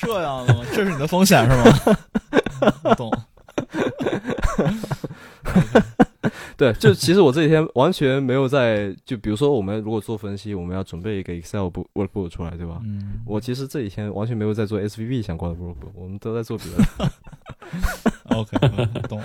[0.00, 0.64] 这样的吗？
[0.72, 1.98] 这是你的风险是吗？
[2.84, 3.12] 我懂。
[6.60, 12.78] 对，就其实我这几天完全没有在，就比如说我们如果做分析，我们要准备一个 Excel book workbook 出来，对吧？
[12.84, 17.10] 嗯，我其实这几天完全没有在做 SVB 相关的 workbook，我们都在做别的。
[18.36, 19.22] OK，嗯懂。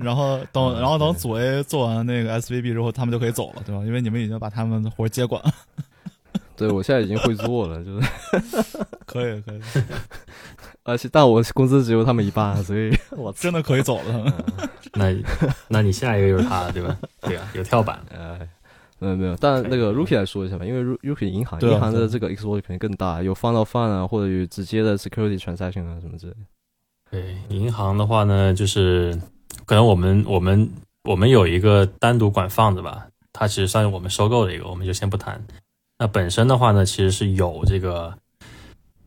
[0.00, 3.84] 然后 等，然后等组 A 做完那个 SVB 之后，他们就可以走了，对吧？
[3.84, 5.52] 因为你们已经把他们的活接管了。
[6.56, 8.08] 对我现在已经会做了，就是，
[9.04, 9.60] 可以，可以，
[10.84, 14.32] 而且但我工资只有他们一半，所以 我真的可以走了。
[14.94, 15.14] 那
[15.68, 16.96] 那你下一个就是他了，对吧？
[17.20, 17.98] 对啊，有跳板。
[18.10, 18.38] 呃，
[18.98, 26.38] 没有没有，但那个 Rookie 来说一下吧，因为 Rookie 银行、啊银行的这个 exposure 肯定更大，有 fund of fund 啊，或者有直接的 security transaction 啊什么之类的。
[27.10, 29.18] 对，银行的话呢，就是
[29.64, 30.70] 可能我们我们
[31.04, 35.42] 我们有一个单独管放的吧，它其实算是我们收购的一个，我们就先不谈。
[35.98, 38.12] 那本身的话呢，其实是有这个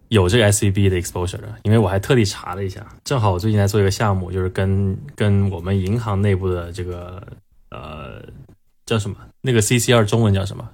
[0.10, 7.22] 有这个 SCB 的 exposure 的，因为我还特地查了一下，正好我最近在做一个项目，就是跟跟我们银行内部的这个
[7.72, 8.22] 呃
[8.86, 10.70] 叫什么那个 CCR 中文叫什么？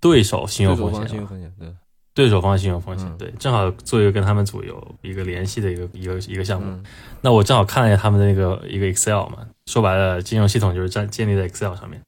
[0.00, 1.68] 对手信用对手方风险信用风险，对，
[2.14, 6.70] 对手方信用风险，嗯对，正好做一个跟他们组有一个联系的一个一个一个项目。
[6.70, 6.84] 嗯
[7.22, 12.00] 那我正好看了一下他们的那个一个 Excel 嘛，说白了，金融系统就是建建立在 Excel 上面。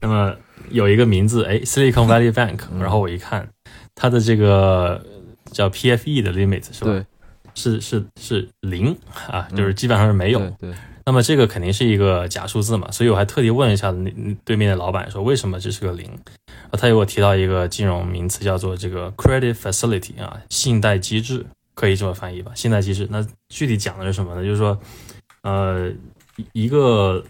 [0.00, 0.32] 那么
[0.70, 3.48] 有一个名字，哎，Silicon Valley Bank，、嗯然后我一看，
[3.96, 5.04] 它的这个
[5.52, 6.90] 叫 PFE 的 limit 是吧？
[6.92, 7.04] 对，
[7.54, 8.96] 是是是零
[9.28, 10.38] 啊，嗯就是基本上是没有。
[10.38, 10.74] 对对，
[11.06, 14.10] 那么这个肯定是一个假数字嘛，所以我还特地问一下那
[14.44, 16.06] 对面的老板说为什么这是个零，
[16.46, 21.44] 然后他又给我提到一个金融名词叫做这个 credit facility 啊，信贷机制，
[21.74, 22.52] 可以这么翻译吧？
[22.54, 24.44] 信贷机制，那具体讲的是什么呢？
[24.44, 24.78] 就是说，
[25.42, 25.90] 呃，
[26.36, 27.24] 一一个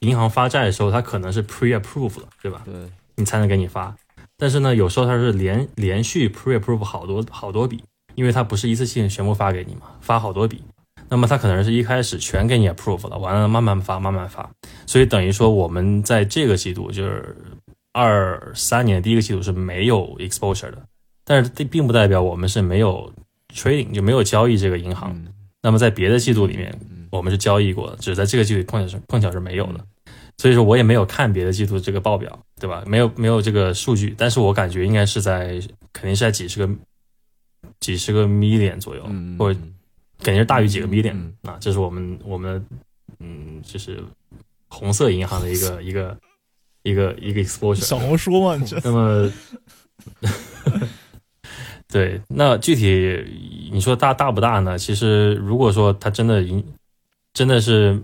[0.00, 2.62] 银行发债的时候，它可能是 pre approve 了，对吧？
[2.64, 2.74] 对，
[3.16, 3.94] 你才能给你发。
[4.38, 7.82] 但是呢，有时候它是连连续 pre approve 好多好多笔，
[8.14, 10.62] 因为它不是一次性全部发给你嘛，发好多笔。
[11.08, 14.50] 那么它可能是一开始全给你 approve 了，完了慢慢发，慢慢发。
[14.86, 17.36] 所以等于说我们在这个季度就是
[17.92, 20.82] 二三年第一个季度是没有 exposure 的，
[21.24, 23.12] 但是这并不代表我们是没有
[23.54, 25.12] trading 就没有交易这个银行。
[25.12, 25.28] 嗯
[25.62, 29.80] 那么在别的季度里面，嗯我们是交易过的，只是在这个季度碰巧是碰巧是没有的，
[30.38, 32.82] 所以说我也没有看别的季度这个报表，对吧？
[32.86, 35.60] 没有没有这个数据，但是我感觉应该是在
[35.92, 36.72] 肯定是在几十个
[37.80, 39.58] 几十个 million 左右，嗯，或者
[40.22, 42.64] 肯定是大于几个嗯 million、嗯啊，这是我们我们
[43.18, 44.02] 嗯，就是
[44.68, 46.18] 红色银行的一个 一个
[46.82, 47.76] 一个一个 exposure。
[47.76, 49.32] 小红书嘛，你这那么，
[51.88, 53.24] 对，那具体
[53.72, 54.78] 你说大大不大呢？
[54.78, 56.62] 其实如果说它真的影，
[57.32, 57.98] 真的是，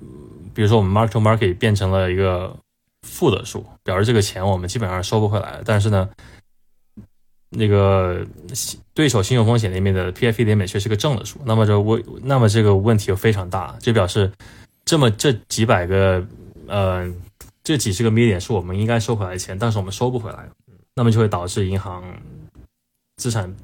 [0.55, 2.57] 比如说我们 mark to market 变成了一个
[3.03, 5.61] 负的数，表示这个钱我们基本上收不回来。
[5.65, 6.09] 但是呢，
[7.51, 8.27] 那个
[8.95, 14.31] 对手信用风险那边的 PFE 点美却是个正的数，那么这问，那么这个问题就非常大，就表示
[14.85, 16.25] 这么这几百个
[16.67, 17.13] 呃
[17.65, 20.49] 这几十个 million 是我们应该收回来的钱，但是我们收不回来，
[20.95, 22.05] 那么就会导致银行
[23.17, 23.55] 资产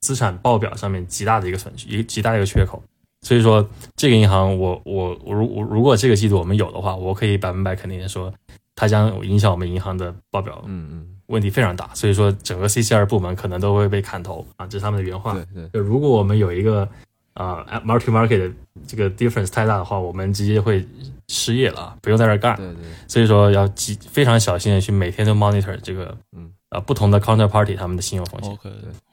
[0.00, 2.82] 资产报表上面极大的一个损失，一极大的一个缺口。
[3.22, 8.32] 所以说，这个银行我我我如我如果这个季度我们有的话，我可以百分百肯定的说，
[8.74, 11.90] 它将影响我们银行的报表嗯嗯，问题非常大。
[11.94, 15.34] 所以说，整个 CCR 部门可能都会被砍头啊，这是他们的原话。
[15.34, 16.88] 对对，就如果我们有一个
[17.34, 18.50] 啊、呃、market market 的
[18.86, 20.82] 这个 difference 太大的话，我们直接会
[21.28, 22.56] 失业了，不用在这儿干。
[22.56, 28.50] 对对，所以说要极非常小心的去每天都 monitor 这个嗯呃不同的 counterparty 他们的信用风险。
[28.50, 28.70] OK，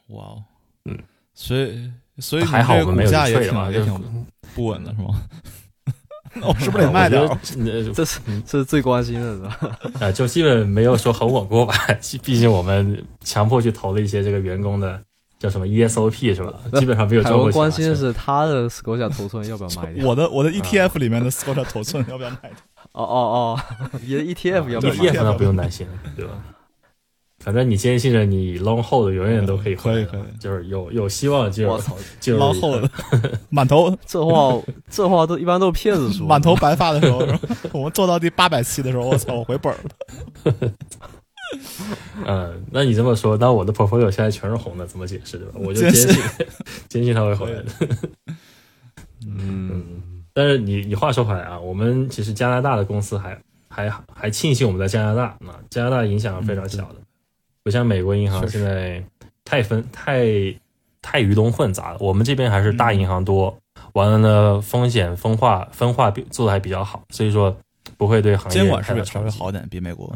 [0.08, 0.42] 哇哦，
[0.86, 0.98] 嗯，
[1.34, 1.90] 所以
[2.20, 5.08] 所以还好我们没有股价也 trade 嘛，就挺也挺不稳的是吗？
[6.34, 7.28] 那 我是不是得卖点儿？
[7.28, 9.78] 我觉得 这是这是最关心的，是吧？
[10.00, 11.74] 呃，就基本没有说很稳过吧。
[12.22, 15.00] 毕竟我们强迫去投了一些这个员工的
[15.38, 16.52] 叫什么 ESOP 是吧？
[16.78, 20.06] 基本上没有海赚过钱关心的是他的 s c o t 头寸要不要卖掉？
[20.06, 22.50] 我的我的 ETF 里面的 Scotia 头寸要不要卖掉？
[22.92, 23.14] 哦哦
[23.56, 23.60] 哦，
[24.02, 25.24] 你的 ETF 要不要卖 ETF 掉？
[25.24, 26.32] 那不用担心，对吧？
[27.40, 30.38] 反正你坚信着你 long hold 永远都可以回来的，可以可以。
[30.40, 32.90] 就是有有希望就我操， 就捞后的
[33.48, 33.96] 满头。
[34.06, 34.60] 这话
[34.90, 36.26] 这话都一般都是骗子说。
[36.28, 37.18] 满头白发的时候，
[37.72, 40.70] 我们做到第八百期的时候，我操，我回本儿了。
[42.26, 45.54] 嗯，那你这么说，那我的 portfolio 现在全是红的，怎么解释对吧？
[45.54, 46.46] 我就坚信坚信。
[46.88, 47.68] 坚信它会回来的。
[49.26, 50.02] 嗯，
[50.34, 56.96] 但是你你话说回来啊，我们其实加拿大的公司还还还庆幸我们在加拿大，那加拿大影响非常小的，
[57.68, 59.04] 不像美国银行现在
[59.44, 60.24] 太分太
[61.02, 61.98] 太鱼龙混杂了。
[62.00, 63.54] 我们这边还是大银行多，
[63.92, 67.54] 完了呢风险分化分化比做的还比较好，所以说
[67.98, 70.10] 不会对行业监管是不是稍微好点，比美国？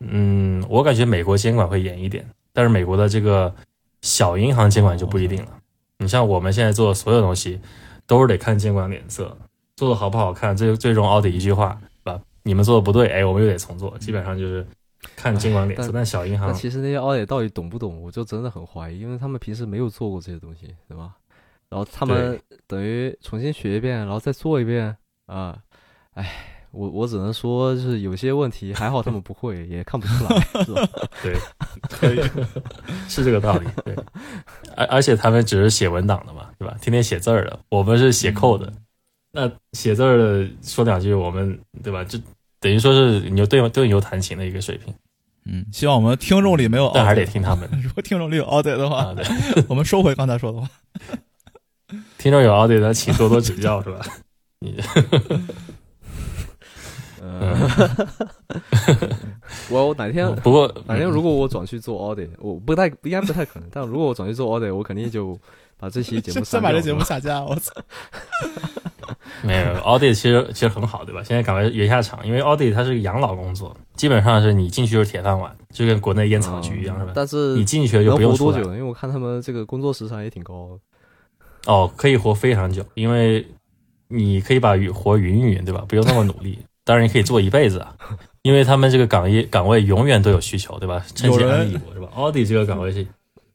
[0.00, 3.54] 嗯，我感觉美国监管会严一点，但是美国的这个
[4.00, 5.58] 小银行监管就不一定了。
[5.98, 7.60] 你像我们现在做的所有东西，
[8.06, 9.36] 都是得看监管脸色，
[9.76, 12.18] 做的好不好看，最最终 audit 一句话，对吧？
[12.42, 14.66] 你们做的不对，哎，我们又得重做，基本上就是
[15.16, 15.88] 看监管脸色。
[15.88, 21.14] 但但小银行，其实那些 audit 到底懂不懂，我就真的很怀疑，因为他们平时没有做过这些东西，对吧？
[21.68, 24.96] 然后他们等于重新学一遍，然后再做一遍
[25.26, 25.58] 啊，
[26.14, 26.54] 唉。
[26.70, 30.86] 我我只能说，就是有些问题还好他们不会， 也看不出来，是吧？
[31.24, 31.34] 对，
[31.88, 32.22] 可以，
[33.08, 33.66] 是这个道理。
[33.86, 33.96] 对，
[34.76, 36.76] 而而且他们只是写文档的嘛，对吧？
[36.78, 38.72] 天天写字儿的，我们是写 code 的。
[39.32, 42.04] 那写字儿的说两句，我们对吧？
[42.04, 42.18] 就
[42.60, 44.92] 等于说是你就对对牛弹琴的一个水平，
[45.44, 47.68] 嗯，希望我们听众里没有，但还是得听他们。
[47.82, 49.24] 如果听众里有 audit 的话，啊，对，
[49.68, 50.68] 我们收回刚才说的话。
[52.18, 54.04] 听众有 audit 的，请多多指教，是吧？
[54.60, 54.76] 你
[57.22, 57.68] 嗯，
[59.70, 65.38] 我哪天不过哪天如果我转去做 audit，我不太应该不太可能，但如果我转去做 audit，我肯定就
[65.78, 66.60] 把这期节目先。
[66.60, 67.72] 把这节目下架，我操！
[69.42, 71.22] 没有 audit 其实其实很好，对吧？
[71.22, 77.12] 现在赶快圆下场，因为 audit 它是个养老工作，基本上是你进去就是铁饭碗，就跟国内烟草局一样，是吧？
[77.14, 78.76] 但是你进去了就不用出来活多久？
[78.76, 80.78] 因为我看他们这个工作时长也挺高。
[81.66, 83.46] 哦，可以活非常久，因为
[84.08, 85.84] 你可以把活匀一匀，对吧？
[85.88, 86.58] 不用那么努力。
[86.84, 87.94] 当然，你可以做一辈子啊，
[88.42, 91.04] 因为他们这个岗业岗位永远都有需求，对吧？
[91.14, 91.44] 趁机是
[92.00, 93.06] 吧？audit 这个岗位是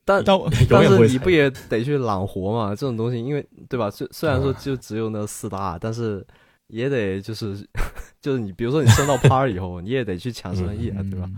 [0.06, 0.38] 但但
[0.70, 2.70] 但是你不也得去揽活嘛？
[2.72, 3.89] 这种东西，因为对吧？
[3.89, 6.26] 虽虽然说就只有那四大，但是
[6.68, 7.58] 也得就是
[8.22, 11.30] 就是你比如说你升到 par 以后，你也得去抢生意啊，对吧？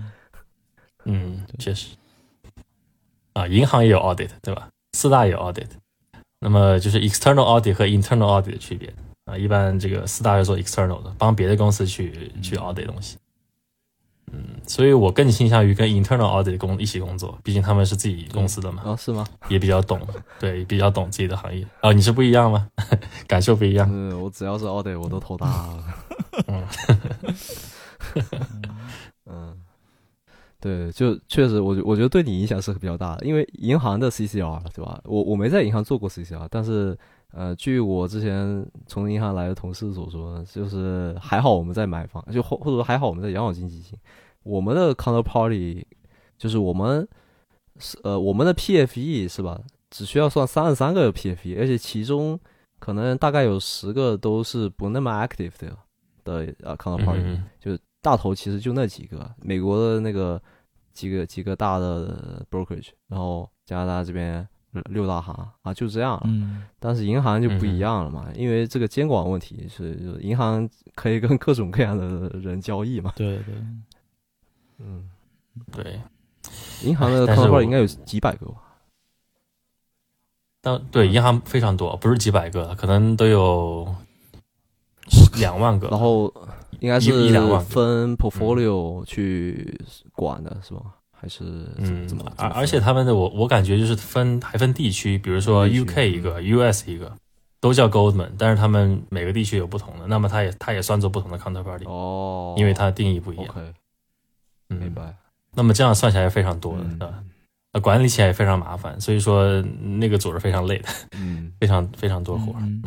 [1.05, 1.95] 嗯，确实。
[3.33, 4.69] 啊，银行也有 audit，对吧？
[4.93, 5.67] 四大也有 audit，
[6.39, 8.91] 那么就是 external audit 和 internal audit 的区别
[9.25, 13.17] 啊，一般这个四大是做 external 的，帮别的公司去去 audit 东西。
[14.35, 19.25] 嗯，所以我更倾向于跟 internal audit 工一起工作，毕竟他们是自己公司的嘛，啊，是吗？
[19.47, 19.99] 也比较懂，
[20.39, 21.65] 对，比较懂自己的行业。
[21.81, 22.67] 哦，你是不一样吗？
[23.27, 23.87] 感受不一样。
[23.89, 25.83] 嗯，我只要是 audit 我都头大了。
[26.47, 26.63] 嗯
[29.25, 29.57] 嗯，
[30.59, 34.99] 对，就确实，我我觉得对你影响是比较大的，因为银行的 CCR 对吧？
[35.05, 36.97] 我我没在银行做过 CCR，但是
[37.31, 43.97] 呃，据我之前从银行来的同事所说，就是还好我们在买房，就或或者说还好我们在养老金基金，
[44.45, 45.83] 我们的 counterparty
[46.37, 47.07] 就是我们
[47.79, 49.59] 是呃我们的 PFE 是吧？
[49.89, 52.39] 只需要算三十三个 PFE，而且其中
[52.79, 55.77] 可能大概有十个都是不那么 active 的
[56.23, 57.21] 的呃 counterparty，、
[57.65, 60.39] 嗯大头其实就那几个，美国的那个
[60.93, 64.47] 几个几个大的 brokerage，然后加拿大这边
[64.91, 65.33] 六大行
[65.63, 66.21] 啊，就这样了。
[66.25, 73.11] 嗯但是银行就不一样了嘛，因为这个监管问题是，就是银行可以跟各种各样的人交易嘛。
[73.15, 73.55] 对对，
[74.79, 75.09] 嗯，
[75.71, 76.01] 对，
[76.83, 78.53] 银行的但是 counterparty 应该有几百个吧？
[80.61, 83.95] 但对银行非常多，不是几百个，可能都有
[85.37, 85.87] 两万个。
[85.89, 86.33] 然后
[86.79, 89.79] 应该是一一两万分 portfolio 去
[90.13, 90.81] 管的是吧？
[91.11, 91.43] 还是
[91.77, 97.15] 怎么嗯怎么？，而而且他们的我我感觉就是分还分地区，比如说 UK 一个，US 一个，
[97.61, 103.55] 都叫 Goldman，但是他们每个地区有不同的，那么它也它也算作不同的 counterparty，、哦，因为它的定义不一样。
[104.67, 105.15] 明白。
[105.53, 107.23] 那么这样算起来非常多的，嗯对吧？
[107.73, 109.61] 那管理起来也非常麻烦，所以说
[109.99, 112.59] 那个组是非常累的，嗯 非常非常多活儿。
[112.61, 112.83] 嗯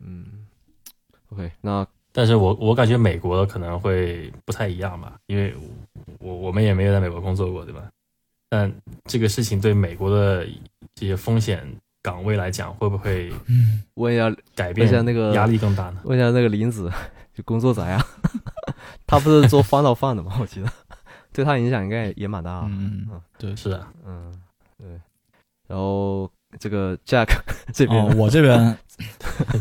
[0.00, 0.24] 嗯
[1.30, 5.54] ，OK，那但是我我感觉美国可能会不太一样吧，因为
[6.18, 7.82] 我我们也没有在美国工作过，对吧？
[8.48, 8.70] 但
[9.04, 10.46] 这个事情对美国的
[10.94, 11.66] 这些风险
[12.02, 16.00] 岗位来讲，会不会嗯问一下改变问一下那个压力更大呢？
[16.04, 16.90] 问一下那个林子，
[17.32, 17.98] 就工作咋样？
[19.06, 20.36] 他不是做翻到饭的吗？
[20.40, 20.68] 我记得
[21.32, 22.66] 对他影响应该也蛮大的。
[22.68, 23.06] 嗯，
[23.38, 23.54] 对。
[23.56, 24.32] 是的，嗯，
[24.78, 24.88] 对。
[25.68, 27.26] 然后这个 Jack
[27.72, 28.76] 这边哦，我这边，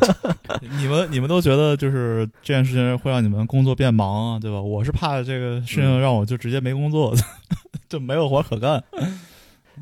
[0.77, 4.59] 你们你们都觉得就是这件事情会让你们工作变忙啊，对吧？
[4.61, 7.13] 我是怕这个事情让我就直接没工作，
[7.87, 8.83] 就没有活可干。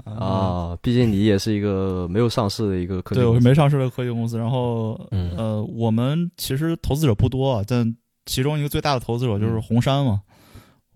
[0.06, 7.96] 啊，毕竟你也是一个没有上市的一个科技对，我是没上市的科技公司，然后嗯呃，我们其实投资者不多啊，但
[8.30, 10.22] 其中一个最大的投资者就是红杉嘛，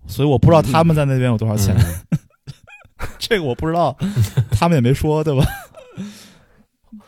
[0.06, 1.76] 所以我不知道他们在那边有多少钱，
[2.12, 2.20] 嗯
[3.18, 3.98] 这个我不知道，
[4.52, 5.44] 他们也没说，对吧？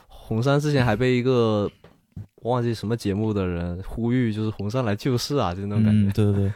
[0.08, 1.70] 红杉之前还被一个
[2.42, 6.14] 忘记什么节目的人呼吁，就是红杉来救市啊，就那种感嗯，觉。
[6.14, 6.54] 对对对。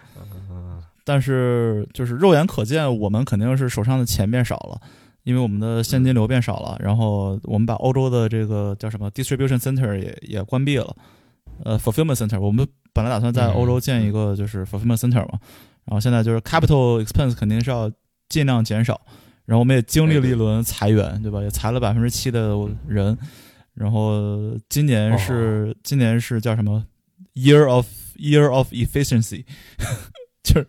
[0.50, 4.80] 嗯但是就是肉眼可见，我们肯定是手上的钱变少了，
[5.24, 6.78] 因为我们的现金流变少了。
[6.80, 10.96] 然后我们把欧洲的这个叫什么 distribution center 也也关闭了，
[11.64, 12.40] 呃，fulfillment center。
[12.40, 12.68] 我们
[13.00, 15.40] 本来打算在欧洲建一个就是 fulfillment center 嘛，
[15.86, 17.90] 然后现在就是 capital expense 肯定是要
[18.28, 19.00] 尽量减少。
[19.46, 21.42] 然后我们也经历了一轮裁员，对吧？
[21.42, 22.54] 也裁了百分之七的
[22.86, 23.18] 人。
[23.74, 26.86] 然后今年是、今年是叫什么
[27.36, 27.88] year of
[28.18, 29.46] year of efficiency，
[30.44, 30.68] 就是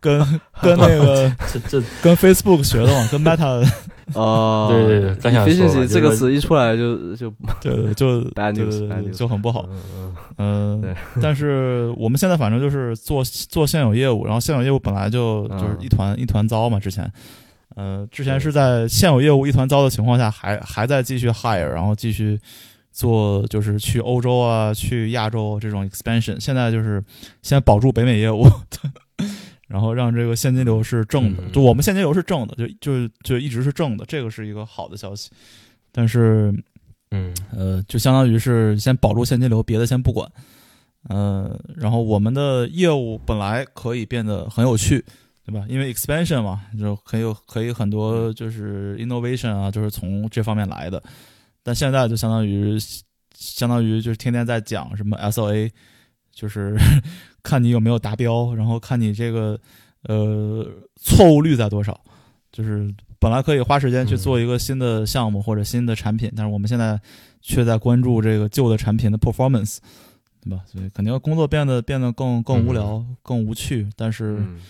[0.00, 0.20] 跟
[0.62, 3.68] 跟那个这这跟 Facebook 学的嘛，跟 Meta
[4.14, 9.68] 哦， 对对对刚想说嘛 efficiency 就是这个词一出来就就 对对就 news 就很不好。
[10.38, 10.82] 嗯
[11.20, 15.58] 但是我们现在反正就是做做现有业务，然后现有业务本来就嗯。
[15.60, 17.10] 就是一团、一团糟嘛，之前。
[17.74, 22.38] 呃，之前是在现有业务一团糟的情况下，还还在继续 hire，然后继续
[22.92, 26.38] 做，就是去欧洲啊，去亚洲这种 expansion。
[26.38, 27.02] 现在就是
[27.40, 28.46] 先保住北美业务，
[29.72, 35.30] 然后让这个现金流是正的，嗯就我们现金流是正的，就就就一直是正的，这个是一个好的消息。
[35.90, 36.52] 但是
[37.10, 40.30] 嗯呃，就相当于是先保住现金流，别的先不管。
[41.08, 45.02] 呃，然后我们的业务本来可以变得很有趣，
[45.46, 45.64] 对吧？
[45.66, 51.02] 因为 expansion 嘛，就可以有可以很多就是 innovation 啊，就是从这方面来的。
[51.62, 52.78] 但现在就相当于
[53.34, 55.70] 相当于就是天天在讲什么 SOA，
[56.30, 56.76] 就是
[57.42, 59.58] 看你有没有达标，然后看你这个
[60.04, 60.66] 呃
[60.96, 62.00] 错误率在多少，
[62.50, 62.88] 就是
[63.18, 67.00] 本来可以花时间去做一个新的项目或者新的产品，但是我们现在
[67.40, 69.78] 却在关注这个旧的产品的 performance，
[70.42, 70.62] 对吧？
[70.66, 74.60] 所以肯定工作变得变得更更无聊、更无趣，但是嗯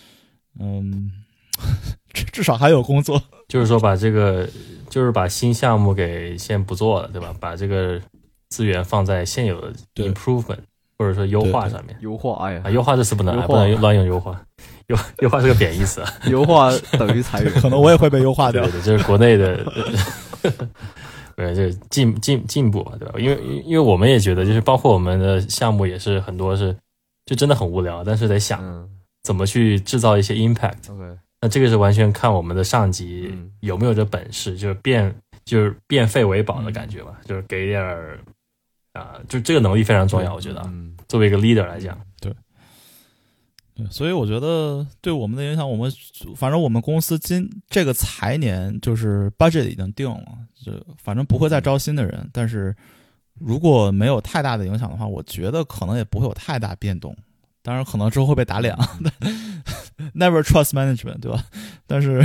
[0.60, 1.12] 嗯，
[2.12, 3.22] 至至少还有工作。
[3.48, 4.48] 就是说把这个，
[4.88, 7.34] 就是把新项目给先不做了，对吧？
[7.38, 8.00] 把这个
[8.48, 10.58] 资源放在现有的对 improvement
[11.02, 11.96] 或者说优化上面。
[12.00, 14.40] 优化，哎呀啊，，优化这是不能，不能乱用优化。
[14.88, 16.08] 优优化是个贬义词啊。
[16.30, 18.80] 优化等于裁员， 可能我也会被优化掉对对。
[18.80, 19.64] 对，这是国内的，
[21.36, 23.14] 对，就是进进进步，对吧？
[23.18, 26.76] 因为因为我们也觉得，就是包括我们的项目也是很多是
[27.26, 28.88] 就真的很无聊，但是得想嗯
[29.22, 30.76] 怎么去制造一些 impact。
[31.40, 35.12] 那这个是完全看我们的上级嗯有没有这本事，就是变
[35.44, 38.18] 就是变废为宝的感觉吧，就是给点儿
[38.92, 42.34] 啊、就这个能力非常重要，我觉得啊嗯作为一个 leader 来讲，对，
[43.90, 45.90] 所以我觉得对我们的影响，我们
[46.36, 50.24] 反正我们公司今这个财年就是 budget 已经定了，
[50.62, 52.74] 就反正不会再招新的人，但是
[53.40, 57.16] 如果没有太大的影响的话，我觉得可能也不会有太大变动。
[57.62, 58.98] 当然，可能之后会被打脸啊，
[60.14, 61.44] never trust management，对吧？
[61.86, 62.20] 但是，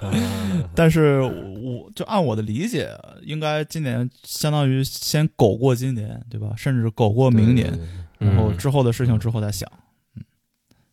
[0.00, 2.88] 嗯 但是我就按我的理解，
[3.22, 6.54] 应该今年相当于先苟过今年，对吧？
[6.56, 7.86] 甚至苟过明年，对对
[8.20, 9.70] 对然后嗯之后的事情之后再想。
[10.16, 10.22] 嗯，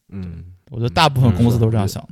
[0.09, 2.09] 嗯我觉得大部分公司都是这样想的。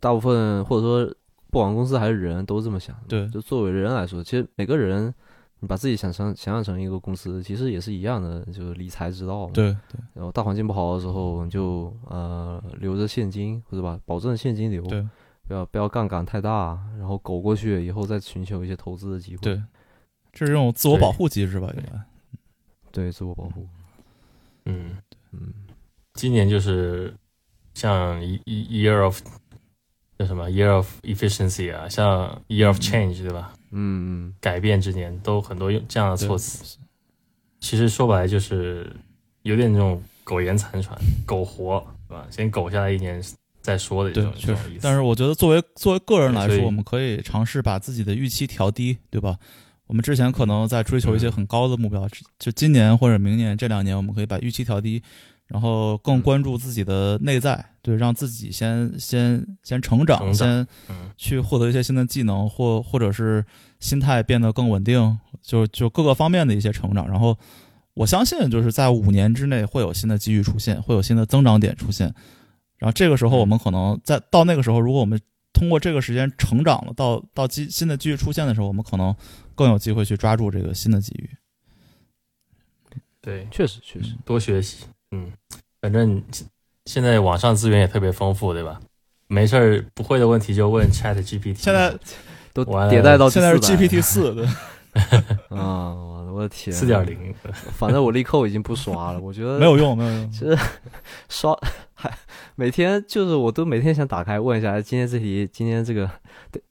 [0.00, 1.14] 大部分或者说
[1.50, 2.96] 不管公司还是人都这么想。
[3.06, 5.14] 对就作为人来说，其实每个人，
[5.60, 9.52] 你把自己想象想象成一个公司，其实也是一样的，就是理财之道嘛。。
[9.52, 15.06] 对对然后大环境不好的时候，你就呃留着现金，或者吧，保证现金流，对
[15.46, 19.42] 不要不要杠杆太大，然后苟过去以后再寻求一些投资的机会。
[19.42, 19.62] 对，
[20.32, 21.70] 这是一种自我保护机制吧？
[21.76, 22.00] 应该。
[22.90, 23.68] 对，自我保护。
[24.64, 24.96] 嗯，
[25.32, 25.52] 嗯，
[26.14, 27.14] 今年就是
[27.74, 29.20] 像一一 year of
[30.18, 33.52] 叫什么 year of efficiency 啊，像 year of change 对吧？
[33.70, 36.78] 嗯嗯，改变之年都很多用这样的措辞。
[37.60, 38.90] 其实说白了就是
[39.42, 42.26] 有点那种苟延残喘、苟活，对吧？
[42.30, 43.22] 先苟下来一年
[43.60, 44.74] 再说的这种，确这种意思。。
[44.74, 49.36] 实但是我觉得作为作为个人来说，我们可以尝试把自己的预期调低，对吧？
[49.86, 52.08] 我们之前可能在追求一些很高的目标，
[52.38, 55.02] 就今年或者明年这两年，我们可以把预期调低，
[55.50, 63.44] 然后更关注自己的内在，对，让自己先先先成长，成长先嗯去获得一些新的技能，或或者是
[63.80, 67.08] 心态变得更稳定，就就各个方面的一些成长。
[67.08, 67.36] 然后
[67.94, 72.14] 我相信，就是在五年之内会有新的机遇出现，会有新的增长点出现。
[72.78, 75.20] 然后这个时候，我们可能在到那个时候，如果我们
[75.52, 79.12] 通过这个时间成长了，到到机新的机遇出现的时候，我们可能
[79.56, 81.28] 更有机会去抓住这个新的机遇。
[83.20, 84.14] 对，确实确实。
[84.24, 84.86] 多学习。
[85.10, 85.32] 嗯，
[85.80, 86.46] 反正现
[86.86, 88.80] 现在网上资源也特别丰富，对吧？
[89.26, 91.54] 没事儿不会的问题就问 Chat GPT。
[91.54, 91.96] 现在
[92.52, 94.44] 都迭代到现在是 GPT 四，对，
[95.56, 95.94] 啊！
[95.94, 97.32] 我的我的天，四点，零，
[97.76, 100.32] 反正我立扣已经不刷了，我觉得 没有用，没有用。
[100.32, 100.58] 其实
[101.28, 101.56] 刷
[101.94, 102.12] 还
[102.56, 106.10] 每天就是我都每天想打开问一下，哎今天这题今天这个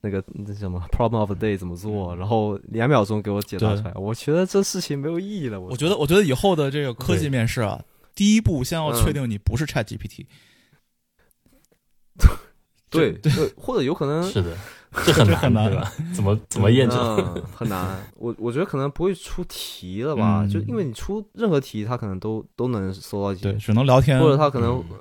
[0.02, 3.94] 那个那什么 problem of the day 怎么做，然后两秒钟给我解答出来。
[3.96, 5.58] 我觉得这事情没有意义了。
[5.58, 7.80] 我我觉得，我觉得以后的这个科技面试啊，
[8.20, 10.26] 第一步先要确定你不是 Chat GPT。
[12.92, 14.58] 对对，或者有可能 是的，
[15.06, 15.90] 这很 这很难对吧？
[16.14, 17.00] 怎么怎么验证？
[17.00, 18.06] 嗯、很难。
[18.18, 25.00] 我我觉得可能不会出题了吧，嗯就因为你出任何题，他可能都都能搜到对，只能聊天，或者他可能嗯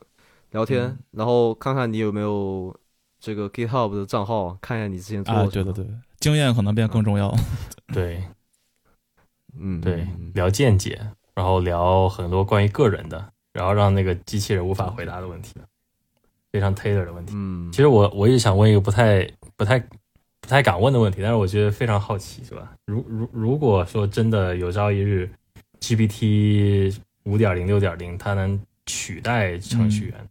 [0.52, 2.72] 聊天，嗯然后看看你有没有
[3.18, 5.64] 这个 GitHub 的账号，看一下你之前做啊，了什么。
[5.64, 7.34] 对对对，经验可能变更重要。
[7.92, 8.22] 对
[9.58, 15.54] 嗯，对聊见解，然后聊很多关于个人的，然后让那个机器人无法回答的问题，
[16.50, 17.32] 非常 tailor 的问题。
[17.36, 19.24] 嗯，其实我我也想问一个不太
[19.56, 19.78] 不太
[20.40, 22.72] 不太敢问的问题，但是我觉得非常好奇，是吧？
[22.86, 25.30] 如如如果说真的有朝一日
[25.78, 30.28] GPT 五点零、六点零它能取代程序员，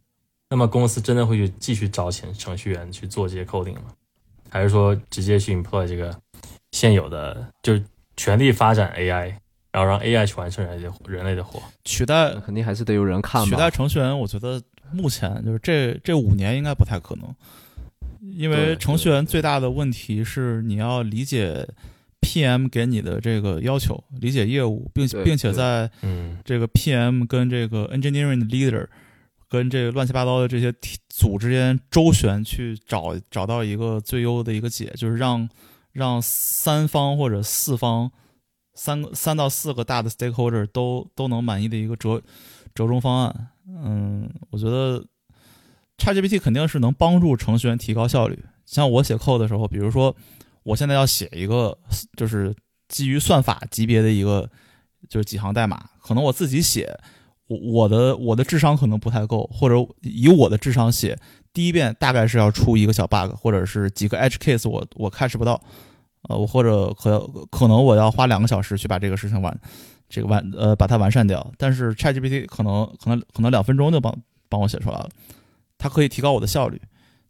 [0.50, 3.94] 那么公司真的会去继续招钱程序员去做这些 coding 吗？
[4.50, 6.14] 还是说直接去 employ 这个
[6.72, 7.82] 现有的，就是
[8.14, 9.34] 全力发展 AI，
[9.70, 11.60] 然后让 AI 去完成人类的人类的活？
[11.84, 13.48] 取代肯定还是得有人看吧。
[13.48, 14.60] 取代程序员，我觉得
[14.92, 17.34] 目前就是这这五年应该不太可能，
[18.20, 21.68] 因为程序员最大的问题是你要理解
[22.20, 28.86] PM 给你的这个要求，理解业务，并对并且在嗯这个 PM 跟这个 engineering leader
[29.48, 35.48] 跟这个乱七八糟的这些体组之间周旋，去找找到一个最优的一个解，就是让
[35.92, 38.10] 让三方或者四方
[38.78, 42.22] 三个三到四个大的 stakeholder 都都能满意的一个折
[42.74, 43.48] 折中方案。
[43.66, 45.04] 嗯，我觉得
[45.98, 48.44] ChatGPT 肯定是能帮助程序员提高效率。
[48.64, 50.14] 像我写 code 的时候，比如说
[50.62, 51.76] 我现在要写一个
[52.16, 52.54] 就是
[52.88, 54.48] 基于算法级别的一个
[55.08, 56.96] 就是几行代码，可能我自己写，
[57.48, 61.18] 我我的我的智商可能不太够，或者以我的智商写，
[61.52, 65.60] 第一遍大概是要出一个小 bug，或者是几个 edge case 我我 catch 不到，
[66.22, 67.18] 呃，我或者可
[67.50, 69.58] 可能我要花两个小时去把这个事情完，
[70.08, 74.14] 这个完呃把它完善掉，但是 ChatGPT 可能可能可能两分钟就帮
[74.48, 75.08] 帮我写出来了，
[75.76, 76.80] 它可以提高我的效率。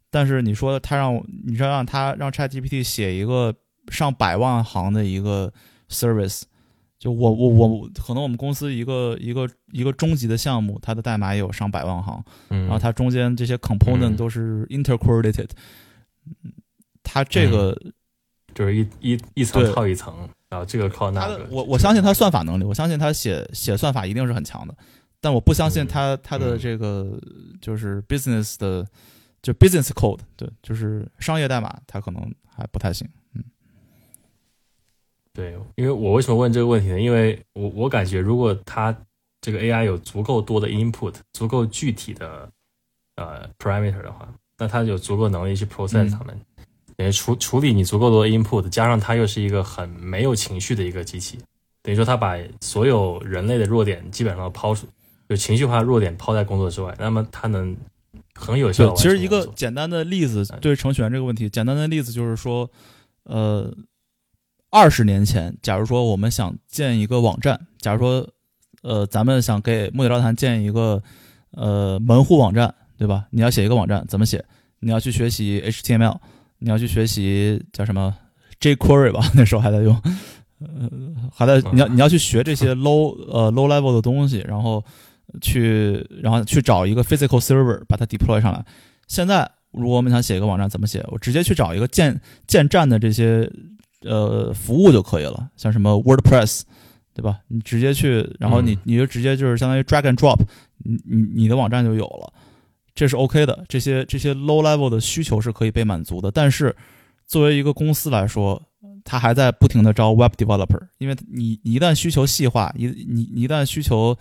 [0.09, 3.53] 但是你说它让我，你说让它让 ChatGPT 写一个
[3.89, 5.53] 上百万行的一个
[5.89, 6.43] service。
[6.97, 15.47] 就我我我可能我们公司一个一个一个中级的项目，它的代码也有上百万行，嗯，然后它中间这些 component 嗯都是 intercorrelated，
[16.25, 16.51] 嗯
[17.01, 17.73] 它这个
[18.53, 20.13] 就是一一一层套一层，
[20.49, 24.75] 然后这个靠那个，我我相信他算法能力，我相信他写写算法一定是很强的，
[25.21, 27.19] 但我不相信嗯它它的嗯这个
[27.61, 28.85] 就是 business 的
[29.41, 33.07] 就 business code，对，就是商业代码，他可能还不太行。
[35.33, 36.99] 对，因为我为什么问这个问题呢？
[36.99, 38.93] 因为我我感觉，如果他
[39.39, 42.51] 这个 AI 有足够多的 input，足够具体的
[43.15, 44.27] 呃 parameter 的话，
[44.57, 46.37] 那它有足够能力去 process 嗯它们，
[46.99, 51.39] 等于处处理你足够多的 input，加上它又是一个很没有情绪的一个机器，
[51.81, 54.85] 等于说它把所有人类的弱点基本上都抛出，
[55.29, 57.73] 就情绪化的弱点抛在工作之外，那么它能
[58.35, 62.69] 很有效其实一个简单的例子嗯对程序员这个问题，简单的例子就是说，
[63.23, 63.73] 呃，
[64.69, 68.27] 二十年前，假如说我们想建一个网站，假如说，
[68.81, 71.01] 呃，咱们想给木铁招谈建一个
[71.51, 73.25] 呃门户网站，对吧？
[73.31, 74.43] 你要写一个网站，怎么写？
[74.81, 76.17] 你要去学习 HTML，
[76.59, 78.15] 你要去学习叫什么
[78.59, 79.21] jQuery 吧？
[79.35, 79.93] 那时候还在用，
[80.59, 80.89] 呃，
[81.33, 84.83] 还在你要你要去学这些 low 呃 low level 的东西，然后
[85.41, 88.63] 去然后去找一个 physical server 把它 deploy 上来。
[89.07, 91.03] 现在如果我们想写一个网站，怎么写？
[91.09, 93.49] 我直接去找一个建建站的这些
[94.01, 96.61] 呃服务就可以了，像什么 WordPress，
[97.13, 97.39] 对吧？
[97.47, 100.39] 你直接去，然后你嗯你就直接就是相当于 drag and drop，
[100.77, 102.33] 你你你的网站就有了，
[102.99, 103.63] 这是 OK 的。
[103.69, 106.75] 这些这些 low level 的需求是可以被满足的，但是
[107.25, 108.61] 作为一个公司来说，
[109.05, 114.13] 它还在不停的招 web developer，因为你你一旦需求细化，一你你一旦需求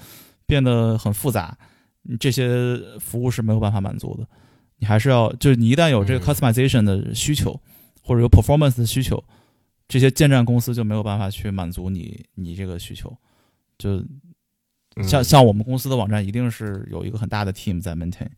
[0.47, 1.59] 变得很复杂，
[2.03, 4.25] 你这些服务是没有办法满足的。
[4.77, 7.61] 你还是要，就是你一旦有这个嗯 customization 的需求，
[8.01, 9.21] 或者有 performance 的需求，
[9.89, 13.13] 这些建站公司就没有办法去满足你你这个需求。
[13.77, 13.97] 就
[14.95, 18.29] 嗯像像我们公司的网站，一定是有一个很大的 team 在 maintain。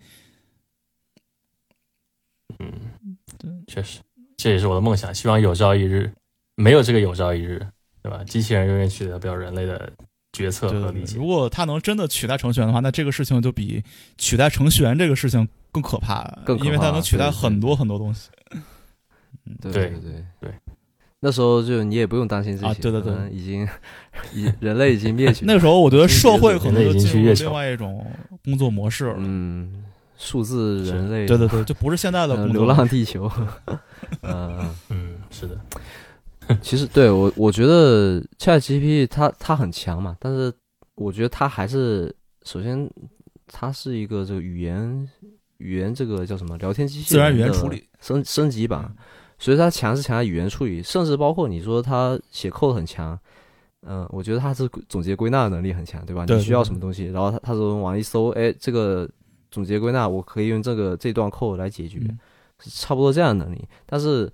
[2.61, 4.01] 嗯对，确实，
[4.37, 5.15] 这也是我的梦想。
[5.15, 6.13] 希望有朝一日，
[6.57, 7.67] 没有这个有朝一日，
[8.03, 8.23] 对吧？
[8.25, 9.91] 机器人永远取代不了人类的
[10.33, 11.17] 决策和理解。
[11.17, 13.83] 如果它能真的取代程序员的话，那这个事情就比
[14.19, 18.29] 取代程序员这个事情更可怕，更可怕因为它能取代很多很多东西。
[19.61, 20.55] 对对对对对。
[21.23, 23.69] 那时候就你也不用担心这些，啊对对对已经，
[24.33, 25.45] 已人类已经灭绝。
[25.47, 28.07] 那个时候，我觉得社会可能就进入另外一种
[28.43, 29.15] 工作模式了。
[29.19, 29.85] 嗯，
[30.23, 33.31] 数字人类，对对对，就不是现在的流浪地球，
[34.21, 35.59] 嗯， 嗯，是的，
[36.61, 40.53] 其实对我我觉得 Chat GPT 它它很强嘛，但是
[40.95, 42.15] 我觉得它还是
[42.45, 42.89] 首先
[43.49, 45.09] 它是一个这个语言
[45.57, 47.85] 语言这个叫什么聊天机器自然语言处理。
[48.01, 48.91] 升升级版，
[49.39, 53.19] 所以它强是强在语言处理，甚至包括你说它写 code 很强，
[53.83, 56.25] 嗯、我觉得它是总结归纳能力很强，对吧？
[56.27, 59.07] 你需要什么东西，然后它它从网一搜，哎，这个
[59.51, 62.19] 总结归纳我可以用这个这段 code 来解决，嗯
[62.63, 63.67] 差不多这样的能力。
[63.87, 64.31] 但是，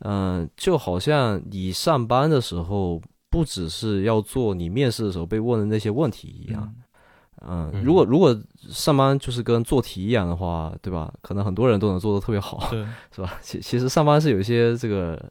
[0.00, 6.74] 嗯、就好像你上班的时候，不只是要做你面试的时候被问的那些问题一样，
[7.46, 8.34] 嗯，嗯如果如果
[8.70, 11.12] 上班就是跟做题一样的话，对吧？
[11.20, 12.66] 可能很多人都能做得特别好，
[13.14, 13.38] 是吧？
[13.42, 15.22] 其其实上班是有一些这个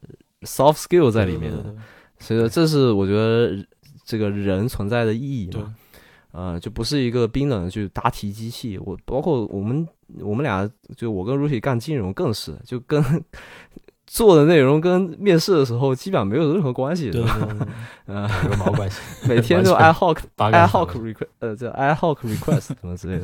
[0.42, 1.82] soft skill 在里面的，对对对
[2.20, 3.58] 所以说这是我觉得
[4.06, 5.74] 这个人存在的意义对嘛。
[6.36, 8.78] 呃，就不是一个冰冷的去答题机器。
[8.80, 9.88] 我包括我们
[10.20, 13.02] 我们俩，就我跟 Ruby 干金融更是，就跟
[14.06, 17.40] 做的内容跟面试的时候基本上没有任何关系，对吧？
[17.40, 17.68] 对对对
[18.16, 19.00] 呃，有毛关系。
[19.28, 23.18] 每天就完 ad hoc 八 ad 竿 hoc 子 request 呃，叫 ad hoc request 什么之类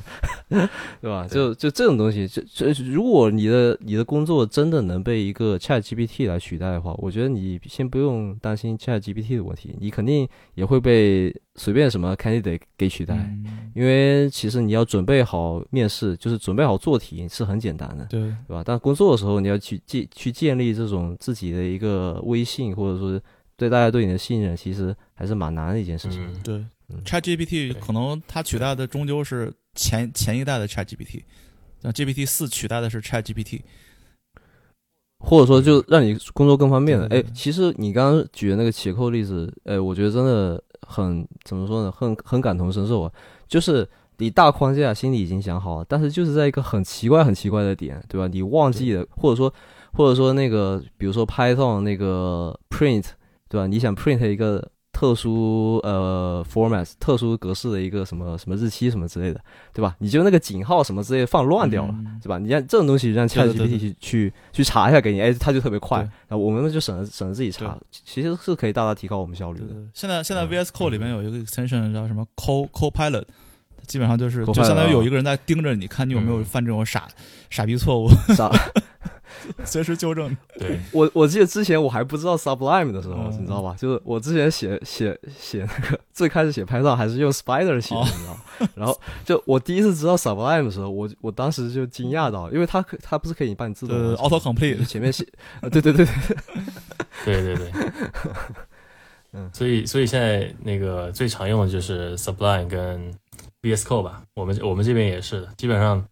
[0.50, 0.70] 的，
[1.00, 1.28] 对吧？
[1.30, 2.42] 就就这种东西，就
[2.74, 13.16] 就如果你的你的工作真的能被一个 Chat GPT 来取代的话，我觉得你先不用担心 Chat GPT 的问题，你肯定也会被随便什么 candidate 给取代。
[13.16, 18.62] 嗯因为其实你要准备好面试，就是准备好做题是很简单的，对对吧？
[18.66, 23.18] 但工作的时候，你要去建去建立这种自己的一个威信，或者说
[23.56, 26.22] 对大家对你的信任，其实还是蛮难的一件事情。
[26.22, 26.56] 嗯，对
[26.90, 31.22] 嗯，ChatGPT 可能它取代的终究是前前一代的 ChatGPT，
[31.82, 33.62] 那 GPT 四取代的是 ChatGPT。
[35.24, 37.08] 或者说就让你工作更方便的。
[37.08, 43.12] 哎其实你刚刚举的那个起扣例子，哎，我觉得真的很怎么说呢，很很感同身受啊。
[43.48, 43.88] 就是
[44.18, 48.28] 你大框架心里已经想好了，但是就是在一个很奇怪、很奇怪的点，对吧？
[48.28, 49.54] 你忘记了，或者说
[49.94, 53.06] 或者说那个，比如说 Python 那个 print，
[53.50, 53.68] 对吧？
[53.68, 59.40] 你想 print 一个特殊呃 format 特殊格式的一个什么什么日期什么之类的，
[59.74, 59.96] 对吧？
[60.00, 62.20] 你就那个井号什么之类的放乱掉了，嗯。
[62.22, 62.38] 对吧？
[62.38, 69.68] 你让这种东西让对对 ChatGPT 去去去查一下给你，哎，它就特别快对，然后我们就省着省着自己查，其实是可以大大提高我们效率的。
[69.94, 70.50] 现在现在嗯。
[70.50, 73.24] VS Code 里面有一个 extension 叫什么？Co Copilot，
[73.88, 76.46] 基本上就是就相当于有一个人在盯着你看你有没有嗯。
[76.46, 77.08] 犯这种傻
[77.50, 78.52] 傻逼错误，啥？
[79.66, 80.36] 随时纠正。
[80.60, 83.32] 对，我我记得之前我还不知道 Sublime 的时候，嗯。
[83.42, 83.76] 你知道吧？
[83.80, 88.06] 就是我之前写写写那个最开始写 Python 还是用 Spider 写的，哦。
[88.06, 88.70] 你知道吗？
[88.76, 95.26] 然后就我第一次知道 Sublime 的时候，我我当时就惊讶到，因为它可它不是可以帮你自动呃，auto complete，前面写，
[95.62, 97.72] 呃对对对对，对对对，
[99.34, 99.50] 嗯。
[99.54, 103.12] 所以所以现在那个最常用的就是 Sublime 跟
[103.64, 106.04] VS Code 吧，我们我们这边也是的，基本上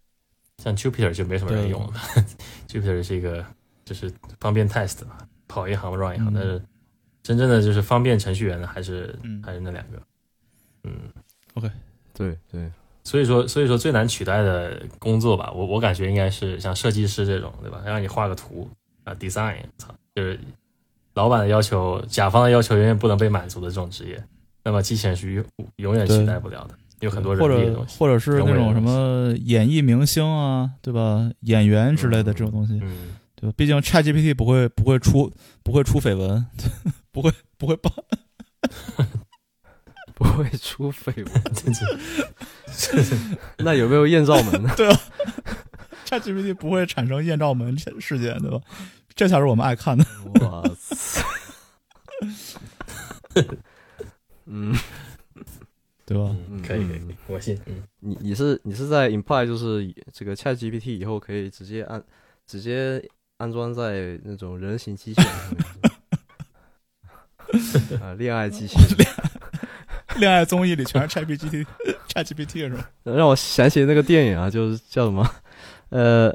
[0.60, 1.94] 像 Jupyter 就没什么人用了，
[2.68, 3.44] Jupyter 是一个
[3.86, 5.18] 就是方便 test 嘛，
[5.48, 6.34] 跑一行 run 一行，嗯。
[6.36, 6.61] 但是
[7.23, 9.41] 真正的就是方便程序员的还是、嗯。
[9.44, 10.02] 还是那两个，
[10.84, 10.91] 嗯
[11.56, 11.72] ，OK，。
[12.14, 12.69] 对对，
[13.06, 17.81] 所以说，所以说最难取代的工作吧，我我感觉应该是像设计师这种，对吧？
[17.86, 18.69] 让你画个图
[19.06, 20.38] 啊，design，操，就是
[21.14, 24.22] 老板的要求、甲方的要求永远不能被满足的这种职业，
[24.64, 25.45] 那么机器人是永
[25.77, 27.85] 永远取代不了的，有很多人或者。
[27.97, 31.30] 或者是那种什么演艺明星啊，对吧？
[31.41, 33.53] 演员之类的这种东西，嗯，对吧？
[33.57, 35.31] 毕竟 ChatGPT 不会不会出
[35.63, 36.45] 不会出绯闻，
[37.11, 37.91] 不会不会爆。
[40.15, 41.43] 不会出绯闻。
[41.53, 41.85] 真是
[43.59, 44.69] 那有没有艳照门呢
[46.05, 48.59] ？ChatGPT 不会产生艳照门事件，对吧？
[49.15, 50.05] 这才是我们爱看的。
[50.41, 51.23] 哇塞！
[54.45, 54.73] 嗯，
[56.10, 56.36] 对吧？
[56.49, 57.56] 嗯，可以可以，我信。
[57.68, 62.03] 嗯，你你是你是在 imply 就是这个 Chat GPT 以后可以直接安
[62.48, 62.99] 直接
[63.38, 65.52] 安装在那种人形机器人上
[67.94, 69.07] 面， 啊，恋爱机器人，
[70.19, 71.64] 恋爱综艺里全是 ChatGPT
[72.10, 72.90] ChatGPT 是吧？
[73.03, 75.23] 让我想起那个电影啊，就是叫什么，
[75.90, 76.34] 呃，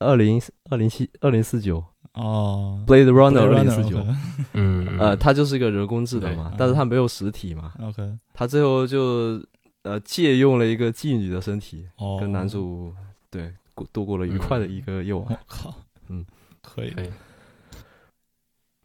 [0.00, 0.38] 二零
[0.70, 1.82] 二零七二零四九
[2.18, 2.84] 哦。
[2.86, 4.06] Blade Runner 二 Blade 零 Runner，四九，
[4.52, 9.42] 嗯，呃，它就是一个人工智能嘛，但是它没有实体嘛，OK，它最后就
[9.82, 12.92] 呃借用了一个妓女的身体，哦，跟男主
[13.30, 15.24] 对过度过了愉快的一个夜晚。
[15.28, 15.74] 我靠，
[16.08, 16.24] 嗯，
[16.62, 16.90] 可以。
[16.90, 17.10] 可以。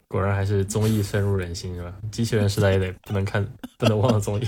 [0.06, 1.92] 果然还是综艺深入人心是吧？
[2.12, 3.44] 机器人时代也得不能看，
[3.76, 4.44] 不能忘了综艺。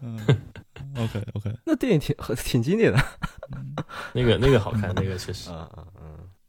[0.00, 0.18] 嗯，
[0.96, 2.98] OK OK，那电影挺挺经典的。
[4.14, 5.50] 那个那个好看，那个确实。
[5.50, 5.84] 啊啊。
[5.93, 5.93] 嗯，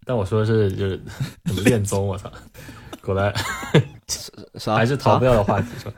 [0.05, 1.01] 但我说的是就是
[1.45, 2.31] 怎 么恋综，我操，
[3.01, 3.33] 果然
[4.57, 4.75] 啥？
[4.75, 5.93] 还是逃不掉的话题，是吧？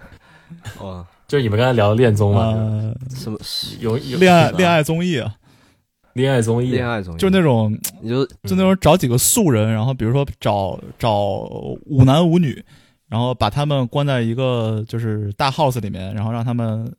[0.80, 1.06] 哦。
[1.28, 3.38] 就是你们刚才聊的恋综嘛，呃，什么
[3.82, 5.36] 有有啊恋爱恋爱综艺啊，
[6.14, 11.12] 恋爱综艺，恋爱综艺，就是那种你就就那种找几个素人，然后比如说找找
[11.86, 12.64] 五男五女，
[13.10, 16.90] 然后把他们关在一个就是大 house 里面，然后让他们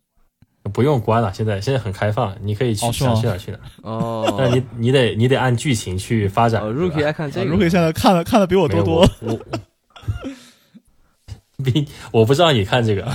[0.69, 6.62] 不用关了，现在现在很开放，你可以去想去哪去哪，哦， 但你你得你得按剧情去发展。
[6.62, 9.39] 哦，Rookie 爱看这个 Rookie 现在看的看的比我多多，我我
[11.65, 13.11] 比我不知道你看这个，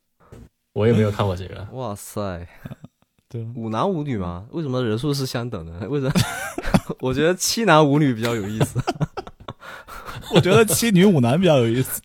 [0.74, 1.66] 我也没有看过这个。
[1.72, 2.46] 哇塞，
[3.28, 4.46] 对，五男五女吗？
[4.50, 5.88] 为什么人数是相等的？
[5.88, 6.12] 为什么？
[7.00, 8.80] 我觉得七男五女比较有意思。
[10.32, 12.00] 我觉得七女五男比较有意思，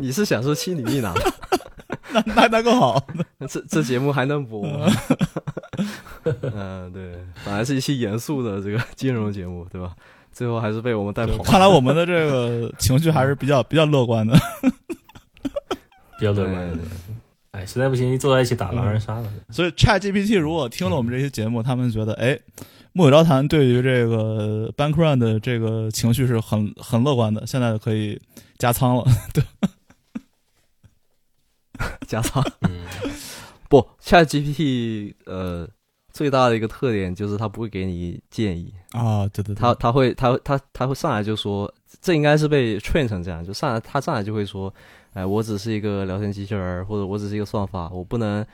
[0.00, 1.14] 你是想说七女一男？
[2.14, 3.04] 那那那更好。
[3.48, 4.86] 这这节目还能播吗？
[6.24, 9.92] 嗯，对，本来是一期严肃的这个 金融节目，对吧？
[10.32, 11.44] 最后还是被我们带跑了。
[11.44, 14.36] 看来我们的这个情绪还是比较比较乐观的。
[16.18, 16.78] 比较乐观的。
[17.52, 19.28] 哎，实在不行，坐在一起打狼人杀了。
[19.50, 22.36] 所以 ChatGPT 如果听了我们这些节目，他们觉得哎，
[22.92, 28.20] 木有招谈对于这个 Bankrun 的这个情绪是很很乐观的，现在可以
[28.58, 29.04] 加仓了。
[32.06, 32.84] 加仓嗯，
[33.68, 35.68] 不，Chat GPT 呃
[36.12, 44.72] 最大的一个特点就是它不会给你建议，啊，对对对，它它会它它它会上来就说，这应该是被 train 成这样，就上来它上来就会说，
[45.12, 48.44] 哎，我只是一个聊天机器人，或者我只是一个算法，我不能。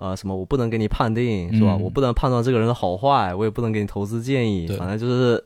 [0.00, 0.36] 呃，什么？
[0.36, 1.74] 我不能给你判定，是吧？
[1.74, 4.68] 嗯我不能判断这个人的好坏，我也不能给你投资建议。
[4.76, 5.44] 反正就是，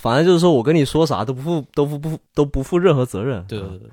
[0.00, 3.44] 反正就是说我跟你说啥都不负，都不不都不负任何责任。
[3.46, 3.90] 对对对对对，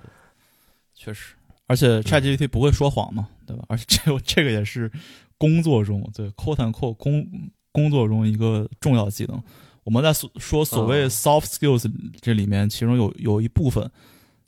[0.96, 1.36] 确实，
[1.68, 3.64] 而且 ChatGPT 不会说谎嘛，对吧？
[3.68, 4.92] 而且这个这个也是
[5.38, 7.28] 工作中对 quote and quote 工
[7.72, 9.42] 工作中一个重要技能。
[9.84, 11.92] 我们在所说所谓哦 soft skills
[12.22, 13.90] 这里面，其中有有一部分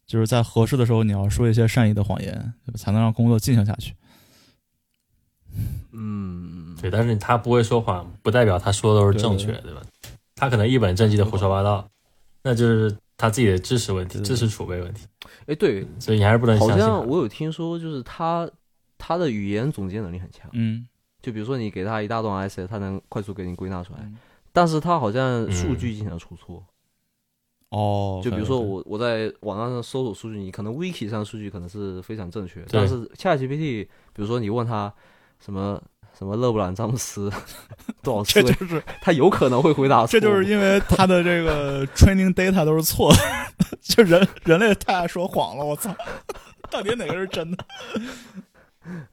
[0.07, 2.31] 就是在合适的时候你要说一些善意的谎言，
[2.65, 2.77] 对吧？
[2.77, 3.93] 才能让工作进行下去。
[5.91, 9.81] 嗯，对，但是他不会说谎，不代表他说的都是正确，对吧？
[10.35, 11.89] 他可能一本正经的胡说八道，
[12.43, 15.05] 那就是他自己的知识问题、知识储备问题，
[15.45, 16.99] 哎，对，所以你还是不能好相信好。
[16.99, 18.49] 像我有听说，就是他
[18.97, 20.49] 他的语言总结能力很强。
[20.53, 20.87] 嗯，
[21.21, 24.17] 就比如说你给他一大段 essay，他能快速给你归纳出来，嗯。
[24.53, 26.65] 但是他好像数据经常出错。
[27.71, 32.79] 哦，就比如说我我在网上搜索数据，你可能 wiki 上的数据可能是非常正确，对。
[32.79, 34.91] 但是 ChatGPT，比如说你问他
[35.39, 35.79] 什么
[36.19, 37.31] 什么勒布朗詹姆斯
[38.03, 40.07] 多少岁，这就是他有可能会回答错。
[40.07, 43.19] 这就是因为他的这个 training data 都是错的，
[43.81, 45.95] 就人人类太爱说谎了，我操，
[46.69, 47.65] 到底哪个是真的？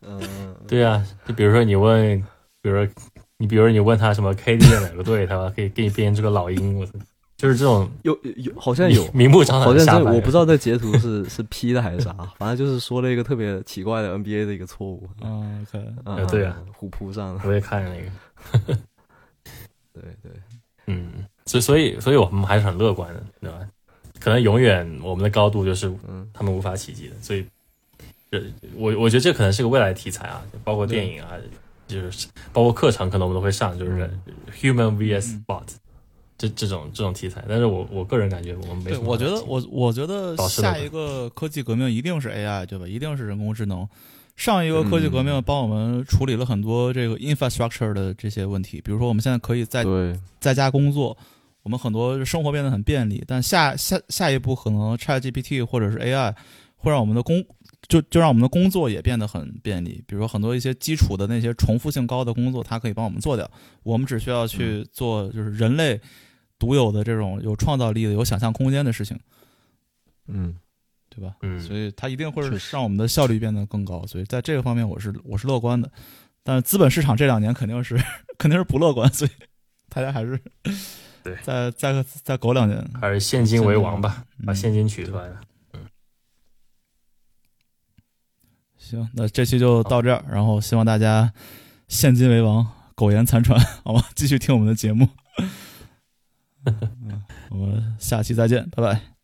[0.02, 0.20] 嗯，
[0.66, 2.20] 对啊，就比如说你问，
[2.60, 2.92] 比如说
[3.36, 6.92] 你，比如说你问他什么 KD 在哪个队，他可以给你编这个老鹰，我操，
[7.36, 9.06] 就是这种有有好像有。
[9.12, 10.10] 明目张胆好像真的瞎掰。
[10.10, 15.06] 我不知道这截图是 是 P 的还是啥，反正就是说了一个特别奇怪的 NBA 的一个错误。
[15.22, 18.02] 嗯，OK，嗯呃对啊，虎扑上的，我也看了那
[18.66, 18.74] 个，
[19.92, 20.32] 对对，
[20.86, 23.58] 嗯，所所以所以我们还是很乐观的，对吧？
[24.18, 26.26] 可能永远我们的高度就是嗯。
[26.32, 27.44] 他们无法企及的，所以，
[28.30, 28.42] 这
[28.74, 31.32] 我我觉得这可能是个未来题材啊，包括电影啊，
[31.86, 34.10] 就是包括课程，可能我们都会上，就是
[34.58, 35.44] human vs 嗯。
[35.46, 35.66] Bot
[36.38, 37.44] 这这种这种题材。
[37.48, 42.86] 但是我我个人感觉我们没对，什么我觉得我我觉得下一个科技革命一定是 AI，对吧？
[42.86, 43.88] 一定是人工智能。
[44.36, 49.82] 上一个科技革命嗯帮我们处理了很多这个 infrastructure 的这些问题，比如说我们现在可以在，
[50.38, 51.16] 在家工作，
[51.62, 53.24] 我们很多生活变得很便利。
[53.26, 56.34] 但下下下一步可能 ChatGPT 或者是 AI
[56.76, 57.42] 会让我们的工
[57.88, 60.04] 就就让我们的工作也变得很便利。
[60.06, 63.50] 比如说很多一些基础的那些重复性高的工作，它可以帮我们做掉，
[63.82, 65.98] 我们只需要去做就是人类
[66.58, 69.18] 独有的这种有创造力的、有想象空间的事情，
[70.26, 70.56] 嗯，
[71.08, 71.36] 对吧？
[71.42, 72.42] 嗯，所以它一定会
[72.72, 74.06] 让我们的效率变得更高。
[74.06, 75.90] 所以在这个方面，我是我是乐观的。
[76.42, 77.96] 但是资本市场这两年肯定是
[78.38, 79.30] 肯定是不乐观，所以
[79.88, 80.40] 大家还是
[81.24, 82.88] 对再再再苟两年。
[83.00, 85.40] 还是现金为王吧，嗯把现金取出来了。
[88.78, 91.32] 行，那这期就到这儿，然后希望大家
[91.88, 92.64] 现金为王，
[92.94, 94.04] 苟延残喘，好吗？
[94.14, 95.08] 继续听我们的节目。
[97.09, 99.15] 嗯，我们下期再见，拜拜。